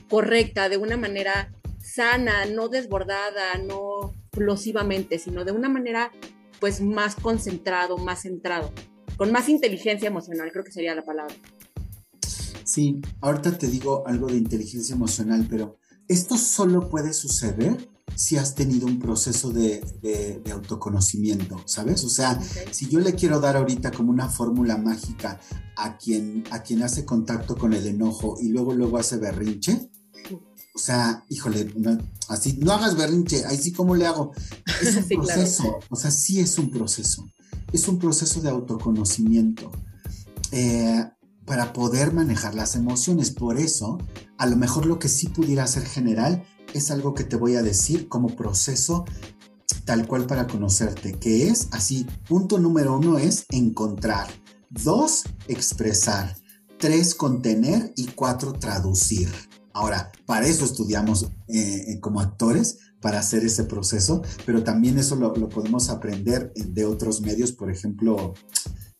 correcta, 0.09 0.68
de 0.68 0.77
una 0.77 0.97
manera 0.97 1.53
sana, 1.79 2.47
no 2.47 2.68
desbordada, 2.68 3.57
no 3.66 4.14
explosivamente, 4.27 5.18
sino 5.18 5.45
de 5.45 5.53
una 5.53 5.68
manera 5.68 6.11
pues 6.61 6.81
más 6.81 7.16
concentrado, 7.16 7.99
más 7.99 8.23
centrado, 8.23 8.73
con 9.16 9.33
más 9.33 9.49
inteligencia 9.49 10.09
emocional, 10.09 10.51
creo 10.53 10.64
que 10.64 10.73
sería 10.73 10.95
la 10.95 11.05
palabra. 11.05 11.35
Sí, 12.64 13.01
ahorita 13.21 13.59
te 13.59 13.66
digo 13.66 14.07
algo 14.07 14.29
de 14.29 14.37
inteligencia 14.37 14.95
emocional, 14.95 15.47
pero 15.51 15.79
esto 16.09 16.37
solo 16.37 16.88
puede 16.88 17.12
suceder 17.12 17.77
si 18.14 18.37
has 18.37 18.55
tenido 18.55 18.87
un 18.87 18.98
proceso 18.98 19.51
de, 19.51 19.83
autoconocimiento, 20.53 21.62
¿sabes? 21.66 22.05
O 22.05 22.09
sea, 22.09 22.40
si 22.70 22.88
yo 22.88 23.01
le 23.01 23.14
quiero 23.14 23.40
dar 23.40 23.57
ahorita 23.57 23.90
como 23.90 24.11
una 24.11 24.29
fórmula 24.29 24.77
mágica 24.77 25.40
a 25.77 25.96
quien, 25.96 26.44
a 26.51 26.62
quien 26.62 26.83
hace 26.83 27.05
contacto 27.05 27.57
con 27.57 27.72
el 27.72 27.87
enojo 27.87 28.37
y 28.40 28.48
luego 28.48 28.75
luego 28.75 28.98
hace 28.98 29.16
berrinche, 29.16 29.90
o 30.75 30.79
sea, 30.79 31.25
híjole, 31.29 31.72
así, 32.29 32.59
no 32.59 32.72
hagas 32.72 32.96
berrinche, 32.96 33.44
ahí 33.44 33.59
sí, 33.59 33.72
¿cómo 33.72 33.94
le 33.94 34.07
hago? 34.07 34.33
Es 34.83 34.96
un 34.96 35.09
proceso, 35.09 35.79
o 35.90 35.96
sea, 35.96 36.11
sí 36.11 36.40
es 36.40 36.59
un 36.59 36.70
proceso, 36.70 37.29
es 37.72 37.87
un 37.88 37.98
proceso 37.98 38.40
de 38.40 38.48
autoconocimiento 38.48 39.70
eh, 40.51 41.05
para 41.44 41.72
poder 41.72 42.12
manejar 42.12 42.55
las 42.55 42.75
emociones. 42.75 43.31
Por 43.31 43.59
eso, 43.59 43.98
a 44.38 44.46
lo 44.46 44.57
mejor 44.57 44.87
lo 44.87 44.98
que 44.98 45.09
sí 45.09 45.29
pudiera 45.29 45.66
ser 45.66 45.85
general 45.85 46.44
es 46.75 46.91
algo 46.91 47.15
que 47.15 47.25
te 47.25 47.37
voy 47.37 47.57
a 47.57 47.63
decir 47.63 48.09
como 48.09 48.37
proceso 48.37 49.05
tal 49.85 50.07
cual 50.07 50.27
para 50.27 50.47
conocerte, 50.47 51.15
que 51.15 51.49
es 51.49 51.69
así, 51.73 52.07
punto 52.29 52.59
número 52.59 52.97
uno 52.97 53.19
es 53.19 53.47
encontrar, 53.51 54.29
dos, 54.71 55.25
expresar, 55.49 56.37
tres, 56.79 57.15
contener 57.15 57.93
y 57.97 58.07
cuatro, 58.07 58.53
traducir. 58.53 59.29
Ahora, 59.73 60.13
para 60.27 60.47
eso 60.47 60.65
estudiamos 60.65 61.25
eh, 61.49 61.85
eh, 61.89 62.01
como 62.01 62.21
actores, 62.21 62.79
para 63.03 63.19
hacer 63.19 63.45
ese 63.45 63.65
proceso, 63.65 64.23
pero 64.47 64.63
también 64.63 64.97
eso 64.97 65.17
lo, 65.17 65.33
podemos 65.35 65.91
aprender 65.91 66.53
de 66.55 66.87
otros 66.87 67.21
medios, 67.21 67.53
por 67.53 67.71
ejemplo, 67.71 68.33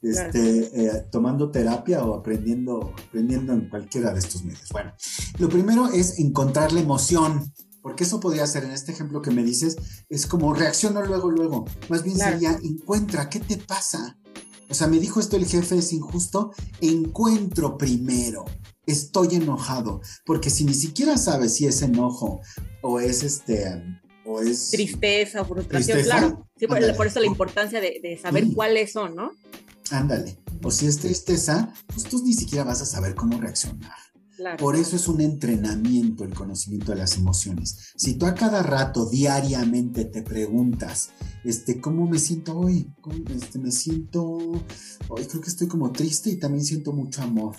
este, 0.03 0.87
eh, 0.87 1.07
tomando 1.11 1.51
terapia 1.51 2.05
o 2.05 2.15
aprendiendo, 2.15 2.95
aprendiendo 3.09 3.53
en 3.53 3.69
cualquiera 3.69 4.13
de 4.13 4.19
estos 4.19 4.45
medios. 4.45 4.69
Bueno, 4.71 4.93
lo 5.39 5.49
primero 5.49 5.89
es 5.89 6.19
encontrar 6.19 6.73
la 6.73 6.81
emoción, 6.81 7.53
porque 7.83 8.05
eso 8.05 8.21
podría 8.21 8.47
ser, 8.47 8.65
en 8.65 8.73
este 8.73 8.93
ejemplo 8.93 9.23
que 9.23 9.31
me 9.31 9.45
dices, 9.45 9.77
es 10.09 10.27
como 10.27 10.55
reacciona 10.55 11.05
luego, 11.05 11.31
luego. 11.31 11.65
Más 11.89 12.03
bien 12.03 12.19
sería, 12.19 12.59
encuentra, 12.63 13.29
¿qué 13.29 13.41
te 13.41 13.57
pasa? 13.57 14.19
O 14.69 14.75
sea, 14.75 14.87
me 14.87 14.99
dijo 14.99 15.21
esto 15.21 15.37
el 15.37 15.47
jefe 15.47 15.79
es 15.79 15.93
injusto, 15.93 16.53
encuentro 16.81 17.77
primero 17.77 18.45
estoy 18.87 19.37
enojado, 19.37 20.01
porque 20.25 20.51
si 20.51 20.65
ni 20.65 20.75
siquiera 20.75 21.17
sabes 21.17 21.55
si 21.55 21.67
es 21.67 21.83
enojo 21.83 22.41
o 22.83 23.01
es 23.01 23.23
este 23.23 23.83
o 24.25 24.41
es 24.41 24.71
tristeza 24.71 25.43
o 25.43 25.45
frustración, 25.45 26.03
claro. 26.03 26.49
Sí, 26.57 26.67
por, 26.67 27.07
eso 27.07 27.21
la 27.21 27.27
importancia 27.27 27.81
de, 27.81 28.19
saber 28.23 28.47
cuáles 28.55 28.93
son, 28.93 29.17
¿no? 29.17 29.33
Ándale. 29.93 30.43
O 30.63 30.71
si 30.71 30.87
es 30.87 30.99
tristeza, 30.99 31.73
pues 31.87 32.05
tú 32.05 32.23
ni 32.25 32.33
siquiera 32.33 32.65
vas 32.65 32.81
a 32.81 32.87
saber 32.87 33.15
cómo 33.15 33.41
reaccionar. 33.41 33.93
Por 34.59 34.75
eso 34.75 34.97
es 34.97 35.07
un 35.07 35.21
entrenamiento 35.21 36.25
el 36.25 36.35
conocimiento 36.35 36.93
de 36.93 36.99
las 36.99 37.17
emociones. 37.17 37.93
Si 37.97 38.15
tú 38.15 38.27
a 38.27 38.35
cada 38.35 38.63
rato, 38.63 39.09
diariamente 39.09 40.05
te 40.05 40.23
preguntas, 40.23 41.11
este, 41.45 41.81
¿cómo 41.81 42.09
me 42.09 42.19
siento 42.19 42.59
hoy? 42.59 42.91
Este, 43.31 43.59
me 43.59 43.71
siento, 43.71 44.23
hoy 45.09 45.25
creo 45.29 45.41
que 45.41 45.51
estoy 45.51 45.69
como 45.69 45.93
triste 45.93 46.31
y 46.31 46.37
también 46.37 46.65
siento 46.65 46.93
mucho 46.93 47.23
amor. 47.23 47.57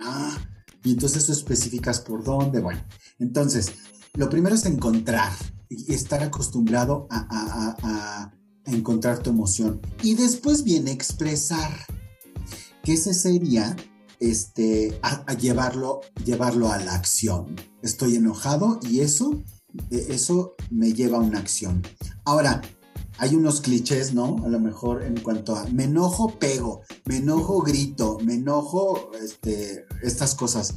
Ah, 0.00 0.38
y 0.84 0.92
entonces 0.92 1.26
tú 1.26 1.32
especificas 1.32 2.00
por 2.00 2.22
dónde. 2.22 2.60
Bueno, 2.60 2.84
entonces, 3.18 3.72
lo 4.14 4.28
primero 4.28 4.54
es 4.54 4.66
encontrar 4.66 5.32
y 5.68 5.94
estar 5.94 6.22
acostumbrado 6.22 7.06
a, 7.10 8.32
encontrar 8.66 9.22
tu 9.22 9.30
emoción. 9.30 9.80
Y 10.02 10.14
después 10.14 10.64
viene 10.64 10.92
expresar, 10.92 11.72
que 12.82 12.94
ese 12.94 13.14
sería 13.14 13.76
este, 14.20 14.98
a, 15.02 15.34
llevarlo, 15.34 16.00
llevarlo 16.24 16.70
a 16.70 16.78
la 16.78 16.94
acción. 16.94 17.56
Estoy 17.82 18.16
enojado 18.16 18.78
y 18.88 19.00
eso, 19.00 19.42
eso 19.90 20.54
me 20.70 20.92
lleva 20.92 21.18
a 21.18 21.22
una 21.22 21.38
acción. 21.38 21.82
Ahora, 22.24 22.62
hay 23.18 23.34
unos 23.34 23.60
clichés, 23.60 24.14
¿no? 24.14 24.36
A 24.44 24.48
lo 24.48 24.58
mejor 24.58 25.02
en 25.02 25.20
cuanto 25.20 25.54
a 25.54 25.66
me 25.66 25.84
enojo, 25.84 26.38
pego, 26.38 26.82
me 27.04 27.18
enojo, 27.18 27.60
grito, 27.62 28.18
me 28.24 28.34
enojo, 28.34 29.10
este, 29.22 29.84
estas 30.02 30.34
cosas. 30.34 30.74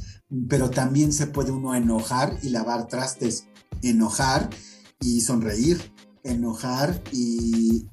Pero 0.48 0.70
también 0.70 1.12
se 1.12 1.26
puede 1.26 1.50
uno 1.50 1.74
enojar 1.74 2.38
y 2.42 2.50
lavar 2.50 2.88
trastes, 2.88 3.46
enojar 3.82 4.50
y 5.00 5.20
sonreír, 5.20 5.92
enojar 6.26 7.02
y, 7.12 7.88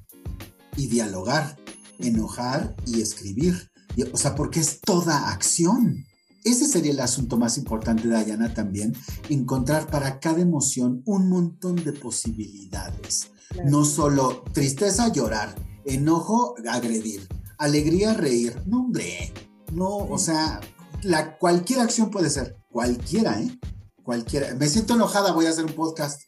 y 0.76 0.86
dialogar, 0.88 1.56
enojar 1.98 2.76
y 2.86 3.00
escribir. 3.00 3.70
o 4.12 4.16
sea, 4.16 4.34
porque 4.34 4.60
es 4.60 4.80
toda 4.80 5.30
acción. 5.30 6.04
Ese 6.44 6.66
sería 6.66 6.92
el 6.92 7.00
asunto 7.00 7.38
más 7.38 7.56
importante, 7.56 8.06
Dayana, 8.06 8.52
también, 8.52 8.94
encontrar 9.30 9.86
para 9.86 10.20
cada 10.20 10.40
emoción 10.42 11.02
un 11.06 11.30
montón 11.30 11.76
de 11.76 11.94
posibilidades. 11.94 13.30
No 13.64 13.84
solo 13.84 14.44
tristeza, 14.52 15.10
llorar, 15.10 15.54
enojo, 15.86 16.54
agredir, 16.68 17.26
alegría, 17.56 18.12
reír. 18.12 18.60
No, 18.66 18.80
hombre, 18.80 19.32
no, 19.72 19.96
o 19.96 20.18
sea, 20.18 20.60
la, 21.02 21.38
cualquier 21.38 21.80
acción 21.80 22.10
puede 22.10 22.28
ser, 22.28 22.56
cualquiera, 22.70 23.40
¿eh? 23.40 23.58
Cualquiera. 24.02 24.54
Me 24.54 24.68
siento 24.68 24.94
enojada, 24.94 25.32
voy 25.32 25.46
a 25.46 25.50
hacer 25.50 25.64
un 25.64 25.72
podcast. 25.72 26.20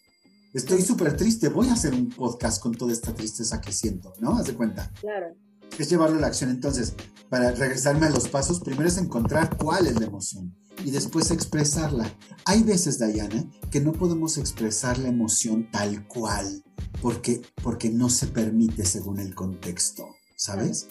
Estoy 0.56 0.80
súper 0.80 1.14
triste, 1.14 1.50
voy 1.50 1.68
a 1.68 1.74
hacer 1.74 1.92
un 1.92 2.08
podcast 2.08 2.62
con 2.62 2.74
toda 2.74 2.90
esta 2.90 3.12
tristeza 3.12 3.60
que 3.60 3.72
siento, 3.72 4.14
¿no? 4.20 4.38
Haz 4.38 4.46
de 4.46 4.54
cuenta. 4.54 4.90
Claro. 5.02 5.36
Es 5.78 5.90
llevarlo 5.90 6.16
a 6.16 6.20
la 6.22 6.28
acción. 6.28 6.48
Entonces, 6.48 6.94
para 7.28 7.52
regresarme 7.52 8.06
a 8.06 8.10
los 8.10 8.28
pasos, 8.28 8.60
primero 8.60 8.88
es 8.88 8.96
encontrar 8.96 9.54
cuál 9.58 9.86
es 9.86 10.00
la 10.00 10.06
emoción 10.06 10.56
y 10.82 10.92
después 10.92 11.30
expresarla. 11.30 12.10
Hay 12.46 12.62
veces, 12.62 12.98
Diana, 12.98 13.44
que 13.70 13.82
no 13.82 13.92
podemos 13.92 14.38
expresar 14.38 14.96
la 14.96 15.08
emoción 15.08 15.70
tal 15.70 16.08
cual 16.08 16.64
porque, 17.02 17.42
porque 17.62 17.90
no 17.90 18.08
se 18.08 18.26
permite 18.26 18.86
según 18.86 19.20
el 19.20 19.34
contexto, 19.34 20.06
¿sabes? 20.36 20.88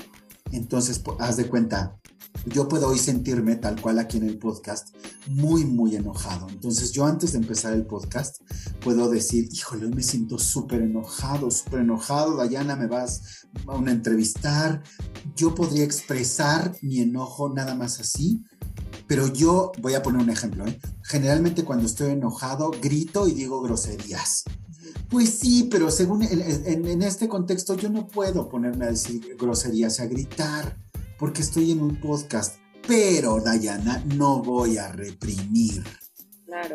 Entonces, 0.51 1.01
haz 1.17 1.37
de 1.37 1.47
cuenta, 1.47 1.99
yo 2.45 2.67
puedo 2.67 2.89
hoy 2.89 2.99
sentirme 2.99 3.55
tal 3.55 3.79
cual 3.81 3.99
aquí 3.99 4.17
en 4.17 4.27
el 4.27 4.37
podcast 4.37 4.95
muy, 5.27 5.65
muy 5.65 5.95
enojado. 5.95 6.47
Entonces 6.49 6.91
yo 6.91 7.05
antes 7.05 7.31
de 7.31 7.39
empezar 7.39 7.73
el 7.73 7.85
podcast 7.85 8.41
puedo 8.81 9.09
decir, 9.09 9.49
híjole, 9.51 9.85
hoy 9.85 9.93
me 9.93 10.03
siento 10.03 10.37
súper 10.37 10.81
enojado, 10.81 11.49
súper 11.51 11.81
enojado, 11.81 12.35
Dayana, 12.35 12.75
me 12.75 12.87
vas 12.87 13.47
a 13.67 13.73
una 13.73 13.91
entrevistar. 13.91 14.83
Yo 15.35 15.55
podría 15.55 15.83
expresar 15.83 16.75
mi 16.81 16.99
enojo 16.99 17.49
nada 17.49 17.75
más 17.75 17.99
así, 17.99 18.43
pero 19.07 19.27
yo 19.27 19.71
voy 19.81 19.93
a 19.93 20.03
poner 20.03 20.21
un 20.21 20.29
ejemplo. 20.29 20.65
¿eh? 20.65 20.79
Generalmente 21.03 21.63
cuando 21.63 21.85
estoy 21.85 22.11
enojado 22.11 22.71
grito 22.81 23.27
y 23.27 23.31
digo 23.31 23.61
groserías. 23.61 24.43
Pues 25.09 25.29
sí, 25.39 25.67
pero 25.69 25.91
según 25.91 26.23
en, 26.23 27.01
este 27.01 27.27
contexto 27.27 27.75
yo 27.75 27.89
no 27.89 28.07
puedo 28.07 28.49
ponerme 28.49 28.85
a 28.85 28.89
decir 28.89 29.35
groserías, 29.39 29.99
a 29.99 30.07
gritar, 30.07 30.77
porque 31.17 31.41
estoy 31.41 31.71
en 31.71 31.81
un 31.81 31.99
podcast. 31.99 32.57
Pero, 32.87 33.41
Dayana, 33.41 34.03
no 34.15 34.41
voy 34.41 34.77
a 34.77 34.91
reprimir. 34.91 35.83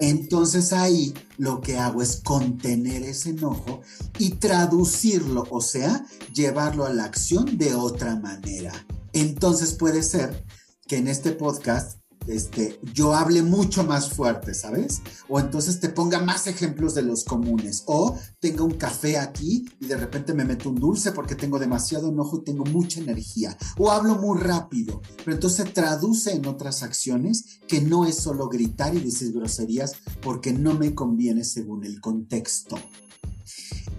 Entonces 0.01 0.73
ahí 0.73 1.15
lo 1.39 1.61
que 1.61 1.79
hago 1.79 2.03
es 2.03 2.21
contener 2.23 3.03
ese 3.03 3.31
enojo 3.31 3.81
y 4.19 4.31
traducirlo, 4.31 5.47
o 5.51 5.61
sea, 5.61 6.05
llevarlo 6.35 6.85
a 6.85 6.93
la 6.93 7.05
acción 7.05 7.57
de 7.57 7.75
otra 7.75 8.17
manera. 8.17 8.73
Entonces 9.13 9.73
puede 9.75 10.03
ser 10.03 10.45
que 10.87 10.99
en 10.99 11.09
este 11.09 11.33
podcast 11.33 12.00
este, 12.27 12.79
yo 12.95 13.15
hable 13.15 13.43
mucho 13.43 13.85
más 13.85 14.11
fuerte, 14.11 14.55
¿sabes? 14.55 15.03
O 15.29 15.41
entonces 15.41 15.81
te 15.81 15.89
ponga 15.89 16.21
más 16.21 16.47
ejemplos 16.47 16.95
de 16.95 17.03
los 17.03 17.25
comunes. 17.25 17.83
O 17.87 18.19
tenga 18.41 18.65
un 18.65 18.75
café 18.75 19.19
aquí 19.19 19.67
y 19.81 19.87
de 19.87 19.97
repente 19.97 20.35
me 20.35 20.45
meto 20.45 20.69
un 20.69 20.77
dulce 20.77 21.13
porque 21.13 21.35
tengo 21.35 21.59
demasiado 21.59 22.09
enojo 22.11 22.39
y 22.39 22.45
tengo 22.45 22.65
mucha 22.65 23.01
energía. 23.01 23.57
O 23.79 23.91
hablo 23.91 24.17
muy 24.17 24.39
rápido. 24.39 25.01
Pero 25.19 25.33
entonces 25.33 25.73
traduce 25.73 26.33
en 26.33 26.47
otras 26.47 26.83
acciones 26.83 27.61
que 27.67 27.81
no 27.81 28.07
es 28.07 28.17
solo 28.17 28.49
gritar 28.49 28.95
y 28.95 29.01
decir 29.01 29.33
groserías 29.33 29.95
porque 30.23 30.53
no 30.53 30.75
me 30.75 30.95
conviene 30.95 31.45
según 31.45 31.85
el 31.85 32.01
contexto. 32.01 32.77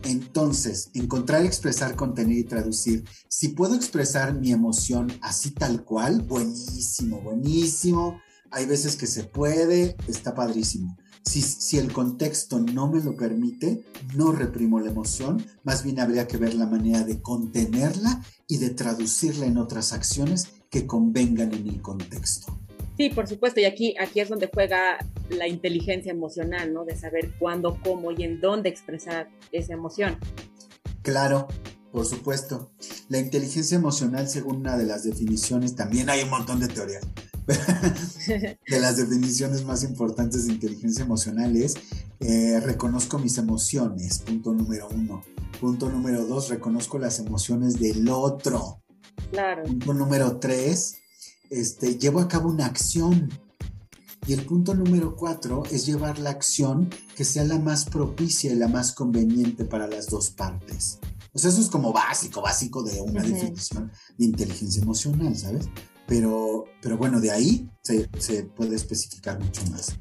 Entonces, 0.04 0.90
encontrar, 0.94 1.46
expresar, 1.46 1.96
contener 1.96 2.38
y 2.38 2.44
traducir. 2.44 3.06
Si 3.28 3.50
puedo 3.50 3.76
expresar 3.76 4.34
mi 4.34 4.52
emoción 4.52 5.12
así 5.22 5.52
tal 5.52 5.84
cual, 5.84 6.24
buenísimo, 6.24 7.22
buenísimo. 7.22 8.20
Hay 8.50 8.66
veces 8.66 8.96
que 8.96 9.08
se 9.08 9.24
puede, 9.24 9.96
está 10.08 10.34
padrísimo. 10.34 10.98
Si, 11.24 11.42
si, 11.42 11.78
el 11.78 11.94
contexto 11.94 12.60
no 12.60 12.88
me 12.88 13.02
lo 13.02 13.16
permite, 13.16 13.86
no 14.16 14.32
reprimo 14.32 14.80
la 14.80 14.90
emoción, 14.90 15.46
más 15.64 15.84
bien 15.84 16.00
habría 16.00 16.28
que 16.28 16.38
ver 16.38 16.56
la 16.56 16.66
manera 16.66 17.04
de 17.04 17.22
contenerla 17.22 18.24
y 18.48 18.58
de 18.58 18.72
traducirla 18.72 19.46
en 19.46 19.58
otras 19.58 19.94
acciones 19.94 20.48
que 20.72 20.88
convengan 20.88 21.54
en 21.54 21.68
el 21.68 21.82
contexto. 21.82 22.60
Sí, 23.02 23.10
por 23.10 23.28
supuesto, 23.28 23.60
y 23.60 23.66
aquí, 23.66 23.96
aquí 24.00 24.20
es 24.20 24.30
donde 24.30 24.48
juega 24.54 25.00
la 25.32 25.48
inteligencia 25.48 26.12
emocional, 26.12 26.72
¿no? 26.72 26.86
De 26.86 26.96
saber 26.96 27.34
cuándo, 27.40 27.80
cómo 27.84 28.12
y 28.12 28.24
en 28.24 28.40
dónde 28.40 28.70
expresar 28.70 29.28
esa 29.52 29.74
emoción. 29.74 30.20
Claro, 31.02 31.48
por 31.92 32.06
supuesto. 32.06 32.72
La 33.10 33.18
inteligencia 33.18 33.76
emocional, 33.76 34.30
según 34.30 34.58
una 34.58 34.78
de 34.78 34.86
las 34.86 35.04
definiciones, 35.04 35.76
también 35.76 36.12
hay 36.12 36.22
un 36.22 36.30
montón 36.30 36.60
de 36.60 36.68
teorías. 36.68 37.02
de 38.68 38.80
las 38.80 38.98
definiciones 38.98 39.66
más 39.66 39.84
importantes 39.84 40.46
de 40.46 40.54
inteligencia 40.54 41.04
emocional 41.04 41.58
es 41.58 41.78
eh, 42.20 42.60
reconozco 42.60 43.18
mis 43.18 43.36
emociones, 43.40 44.20
punto 44.20 44.54
número 44.54 44.88
uno. 44.90 45.24
Punto 45.60 45.90
número 45.90 46.24
dos, 46.28 46.50
reconozco 46.50 47.00
las 47.00 47.18
emociones 47.18 47.80
del 47.80 48.08
otro. 48.10 48.84
Claro. 49.32 49.64
Punto 49.64 49.96
número 49.96 50.38
tres, 50.38 51.01
este, 51.52 52.00
llevo 52.00 52.20
a 52.20 52.28
cabo 52.28 52.50
una 52.50 52.66
acción. 52.66 53.30
Y 54.28 54.34
el 54.34 54.46
punto 54.46 54.74
número 54.74 55.16
cuatro 55.16 55.64
es 55.72 55.86
llevar 55.86 56.20
la 56.20 56.30
acción 56.30 56.90
que 57.16 57.26
sea 57.26 57.44
la 57.44 57.60
más 57.60 57.86
propicia 57.86 58.52
y 58.52 58.56
la 58.56 58.68
más 58.68 58.94
conveniente 58.94 59.66
para 59.66 59.88
las 59.88 60.08
dos 60.08 60.30
partes. 60.30 61.00
O 61.34 61.40
sea, 61.40 61.50
eso 61.50 61.60
es 61.60 61.70
como 61.70 61.92
básico, 61.92 62.42
básico 62.42 62.84
de 62.84 63.02
una 63.02 63.24
definición 63.24 63.92
de 64.18 64.26
inteligencia 64.26 64.82
emocional, 64.82 65.36
¿sabes? 65.36 65.70
Pero, 66.08 66.66
pero 66.82 66.98
bueno, 66.98 67.20
de 67.20 67.32
ahí 67.32 67.70
se, 67.82 68.08
puede 68.44 68.76
especificar 68.76 69.40
mucho 69.40 69.64
más. 69.72 69.98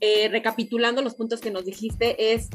Eh, 0.00 0.28
recapitulando 0.28 1.00
los 1.00 1.14
puntos 1.14 1.40
que 1.40 1.50
nos 1.50 1.64
dijiste, 1.64 2.34
es 2.34 2.48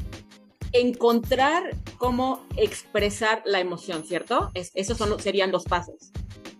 encontrar 0.73 1.63
cómo 1.97 2.45
expresar 2.57 3.41
la 3.45 3.59
emoción, 3.59 4.03
¿cierto? 4.03 4.51
esos 4.53 4.97
son, 4.97 5.19
serían 5.19 5.51
los 5.51 5.63
pasos. 5.63 6.11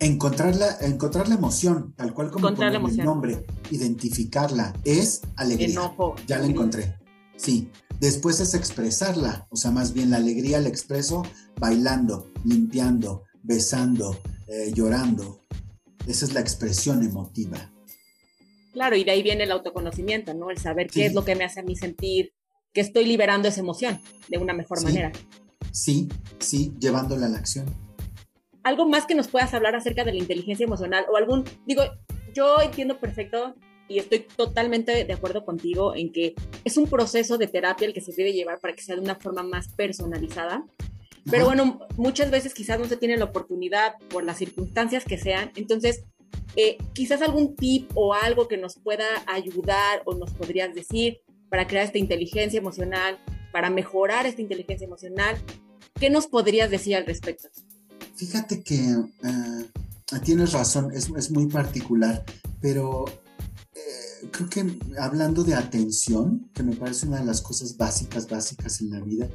Encontrar 0.01 0.55
la, 0.55 0.77
encontrar 0.79 1.27
la 1.27 1.35
emoción, 1.35 1.93
tal 1.97 2.13
cual 2.13 2.31
como 2.31 2.47
poner 2.53 2.73
el 2.73 2.97
nombre, 2.97 3.45
identificarla, 3.69 4.73
es 4.85 5.21
alegría. 5.35 5.93
Ya 6.25 6.39
la 6.39 6.45
encontré. 6.45 6.97
Sí. 7.35 7.69
Después 7.99 8.39
es 8.39 8.53
expresarla, 8.53 9.45
o 9.49 9.57
sea, 9.57 9.71
más 9.71 9.93
bien 9.93 10.09
la 10.09 10.17
alegría 10.17 10.61
la 10.61 10.69
expreso 10.69 11.23
bailando, 11.59 12.31
limpiando, 12.45 13.23
besando, 13.43 14.17
eh, 14.47 14.71
llorando. 14.73 15.41
Esa 16.07 16.23
es 16.23 16.33
la 16.33 16.39
expresión 16.39 17.03
emotiva. 17.03 17.73
Claro, 18.71 18.95
y 18.95 19.03
de 19.03 19.11
ahí 19.11 19.21
viene 19.21 19.43
el 19.43 19.51
autoconocimiento, 19.51 20.33
¿no? 20.33 20.49
El 20.49 20.59
saber 20.59 20.87
qué 20.87 21.07
es 21.07 21.13
lo 21.13 21.25
que 21.25 21.35
me 21.35 21.43
hace 21.43 21.59
a 21.59 21.63
mí 21.63 21.75
sentir 21.75 22.31
que 22.71 22.79
estoy 22.79 23.05
liberando 23.05 23.49
esa 23.49 23.59
emoción 23.59 23.99
de 24.29 24.37
una 24.37 24.53
mejor 24.53 24.81
manera. 24.81 25.11
Sí, 25.71 26.07
sí, 26.39 26.73
llevándola 26.79 27.25
a 27.25 27.29
la 27.29 27.39
acción 27.39 27.88
algo 28.63 28.87
más 28.87 29.05
que 29.05 29.15
nos 29.15 29.27
puedas 29.27 29.53
hablar 29.53 29.75
acerca 29.75 30.03
de 30.03 30.11
la 30.11 30.17
inteligencia 30.17 30.65
emocional 30.65 31.05
o 31.11 31.17
algún, 31.17 31.43
digo, 31.65 31.83
yo 32.33 32.61
entiendo 32.61 32.99
perfecto 32.99 33.55
y 33.87 33.99
estoy 33.99 34.19
totalmente 34.19 35.03
de 35.03 35.13
acuerdo 35.13 35.43
contigo 35.43 35.95
en 35.95 36.11
que 36.11 36.35
es 36.63 36.77
un 36.77 36.87
proceso 36.87 37.37
de 37.37 37.47
terapia 37.47 37.87
el 37.87 37.93
que 37.93 38.01
se 38.01 38.13
debe 38.13 38.33
llevar 38.33 38.59
para 38.59 38.75
que 38.75 38.83
sea 38.83 38.95
de 38.95 39.01
una 39.01 39.15
forma 39.15 39.43
más 39.43 39.69
personalizada. 39.69 40.63
Pero 41.29 41.45
bueno, 41.45 41.79
muchas 41.97 42.31
veces 42.31 42.53
quizás 42.53 42.79
no 42.79 42.85
se 42.85 42.97
tiene 42.97 43.17
la 43.17 43.25
oportunidad 43.25 43.95
por 44.09 44.23
las 44.23 44.37
circunstancias 44.37 45.05
que 45.05 45.17
sean. 45.17 45.51
Entonces, 45.55 46.03
eh, 46.55 46.77
quizás 46.93 47.21
algún 47.21 47.55
tip 47.55 47.89
o 47.95 48.13
algo 48.13 48.47
que 48.47 48.57
nos 48.57 48.79
pueda 48.79 49.05
ayudar 49.27 50.01
o 50.05 50.15
nos 50.15 50.31
podrías 50.31 50.73
decir 50.73 51.21
para 51.49 51.67
crear 51.67 51.85
esta 51.85 51.97
inteligencia 51.97 52.59
emocional, 52.59 53.19
para 53.51 53.69
mejorar 53.69 54.25
esta 54.25 54.41
inteligencia 54.41 54.85
emocional. 54.85 55.37
¿Qué 55.99 56.09
nos 56.09 56.27
podrías 56.27 56.69
decir 56.69 56.95
al 56.95 57.05
respecto? 57.05 57.49
Fíjate 58.19 58.61
que 58.63 58.75
eh, 58.75 60.19
tienes 60.25 60.51
razón, 60.51 60.91
es, 60.91 61.31
muy 61.31 61.47
particular, 61.47 62.25
pero 62.59 63.05
eh, 63.07 64.29
creo 64.29 64.49
que 64.49 64.77
hablando 64.99 65.45
de 65.45 65.55
atención, 65.55 66.51
que 66.53 66.61
me 66.61 66.75
parece 66.75 67.07
una 67.07 67.19
de 67.19 67.25
las 67.25 67.39
cosas 67.39 67.77
básicas, 67.77 68.27
básicas 68.27 68.81
en 68.81 68.89
la 68.89 68.99
vida, 68.99 69.29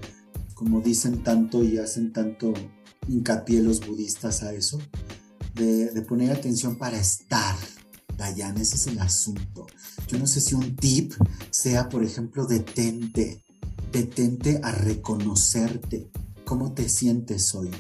como 0.53 0.83
dicen 0.83 1.23
tanto 1.23 1.65
y 1.65 1.79
hacen 1.79 2.13
tanto 2.13 2.53
hincapié 3.09 3.63
los 3.63 3.87
budistas 3.87 4.43
a 4.43 4.53
eso, 4.53 4.79
de, 5.55 5.87
de 5.91 6.03
poner 6.03 6.31
atención 6.33 6.77
para 6.77 6.99
estar. 6.99 7.57
Dayan, 8.19 8.59
ese 8.59 8.77
es 8.77 8.87
el 8.89 8.99
asunto. 8.99 9.67
Yo 10.09 10.19
no 10.19 10.27
sé 10.27 10.43
si 10.43 10.55
un 10.55 10.77
tip 10.77 11.15
sea, 11.49 11.89
por 11.89 12.05
ejemplo, 12.05 12.45
detente, 12.45 13.43
detente 13.91 14.61
a 14.63 14.73
reconocerte, 14.73 16.11
cómo 16.45 16.75
te 16.75 16.91
sientes 16.91 17.55
hoy, 17.55 17.71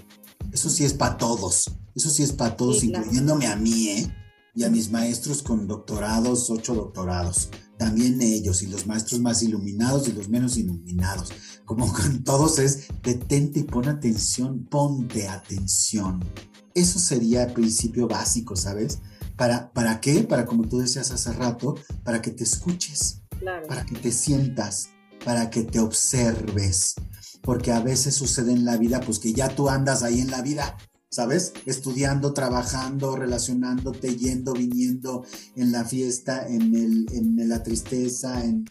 eso 0.54 0.70
sí 0.70 0.84
es 0.84 0.94
para 0.94 1.18
todos. 1.18 1.68
Eso 1.96 2.10
sí 2.10 2.22
es 2.22 2.32
para 2.32 2.56
todos, 2.56 2.84
incluyéndome 2.84 3.48
a 3.48 3.56
mí, 3.56 3.88
¿eh? 3.88 4.14
Y 4.54 4.62
a 4.62 4.70
mis 4.70 4.88
maestros 4.88 5.42
con 5.42 5.66
doctorados, 5.66 6.48
ocho 6.48 6.74
doctorados. 6.74 7.50
También 7.76 8.22
ellos 8.22 8.62
y 8.62 8.68
los 8.68 8.86
maestros 8.86 9.20
más 9.20 9.42
iluminados 9.42 10.06
y 10.06 10.12
los 10.12 10.28
menos 10.28 10.56
iluminados. 10.56 11.32
Como 11.64 11.92
con 11.92 12.22
todos 12.22 12.60
es, 12.60 12.86
detente 13.02 13.60
y 13.60 13.62
pon 13.64 13.88
atención, 13.88 14.64
ponte 14.66 15.26
atención. 15.26 16.24
Eso 16.72 17.00
sería 17.00 17.44
el 17.44 17.52
principio 17.52 18.06
básico, 18.06 18.54
¿sabes? 18.54 19.00
¿Para, 19.36 19.72
¿Para 19.72 20.00
qué? 20.00 20.22
Para, 20.22 20.46
como 20.46 20.68
tú 20.68 20.78
decías 20.78 21.10
hace 21.10 21.32
rato, 21.32 21.74
para 22.04 22.22
que 22.22 22.30
te 22.30 22.44
escuches, 22.44 23.22
para 23.66 23.84
que 23.84 23.96
te 23.96 24.12
sientas, 24.12 24.90
para 25.24 25.50
que 25.50 25.64
te 25.64 25.80
observes, 25.80 26.94
porque 27.44 27.72
a 27.72 27.80
veces 27.80 28.14
sucede 28.14 28.52
en 28.52 28.64
la 28.64 28.78
vida, 28.78 29.00
pues 29.00 29.18
que 29.18 29.32
ya 29.32 29.54
tú 29.54 29.68
andas 29.68 30.02
ahí 30.02 30.20
en 30.20 30.30
la 30.30 30.40
vida, 30.40 30.76
¿sabes? 31.10 31.52
Estudiando, 31.66 32.32
trabajando, 32.32 33.16
relacionándote, 33.16 34.16
yendo, 34.16 34.54
viniendo 34.54 35.24
en 35.54 35.70
la 35.70 35.84
fiesta, 35.84 36.48
en, 36.48 36.74
el, 36.74 37.06
en 37.12 37.48
la 37.48 37.62
tristeza, 37.62 38.42
en, 38.44 38.64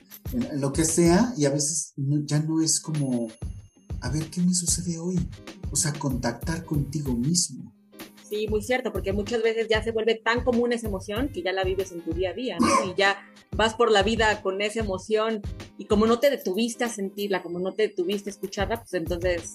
lo 0.55 0.73
que 0.73 0.85
sea, 0.85 1.33
y 1.37 1.45
a 1.45 1.51
veces 1.51 1.93
ya 2.25 2.39
no 2.39 2.61
es 2.61 2.79
como, 2.79 3.27
a 4.01 4.09
ver, 4.09 4.29
¿qué 4.31 4.41
me 4.41 4.55
sucede 4.55 4.97
hoy? 4.97 5.19
O 5.71 5.75
sea, 5.75 5.93
contactar 5.93 6.65
contigo 6.65 7.15
mismo. 7.15 7.72
Sí, 8.33 8.47
muy 8.47 8.63
cierto, 8.63 8.91
porque 8.91 9.13
muchas 9.13 9.43
veces 9.43 9.67
ya 9.67 9.83
se 9.83 9.91
vuelve 9.91 10.15
tan 10.15 10.43
común 10.43 10.73
esa 10.73 10.87
emoción 10.87 11.29
que 11.29 11.43
ya 11.43 11.53
la 11.53 11.63
vives 11.63 11.91
en 11.91 12.01
tu 12.01 12.13
día 12.13 12.31
a 12.31 12.33
día, 12.33 12.57
¿no? 12.59 12.91
Y 12.91 12.95
ya 12.97 13.23
vas 13.55 13.75
por 13.75 13.91
la 13.91 14.01
vida 14.01 14.41
con 14.41 14.59
esa 14.59 14.79
emoción 14.79 15.39
y 15.77 15.85
como 15.85 16.07
no 16.07 16.19
te 16.19 16.31
detuviste 16.31 16.83
a 16.83 16.89
sentirla, 16.89 17.43
como 17.43 17.59
no 17.59 17.73
te 17.73 17.89
detuviste 17.89 18.31
a 18.31 18.33
escucharla, 18.33 18.77
pues 18.79 18.95
entonces 18.95 19.53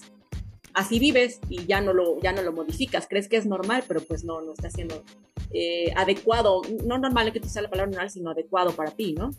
así 0.73 0.97
vives 0.97 1.41
y 1.49 1.65
ya 1.65 1.81
no 1.81 1.91
lo, 1.91 2.21
ya 2.21 2.31
no 2.31 2.41
lo 2.41 2.53
modificas. 2.53 3.05
Crees 3.09 3.27
que 3.27 3.35
es 3.35 3.45
normal, 3.45 3.83
pero 3.85 3.99
pues 3.99 4.23
no, 4.23 4.39
no 4.39 4.53
está 4.53 4.69
siendo 4.69 5.03
eh, 5.51 5.91
adecuado. 5.97 6.61
No 6.85 6.97
normal 6.97 7.33
que 7.33 7.41
tú 7.41 7.49
sea 7.49 7.63
la 7.63 7.69
palabra 7.69 7.91
normal, 7.91 8.09
sino 8.09 8.29
adecuado 8.29 8.71
para 8.71 8.91
ti, 8.91 9.13
¿no? 9.13 9.31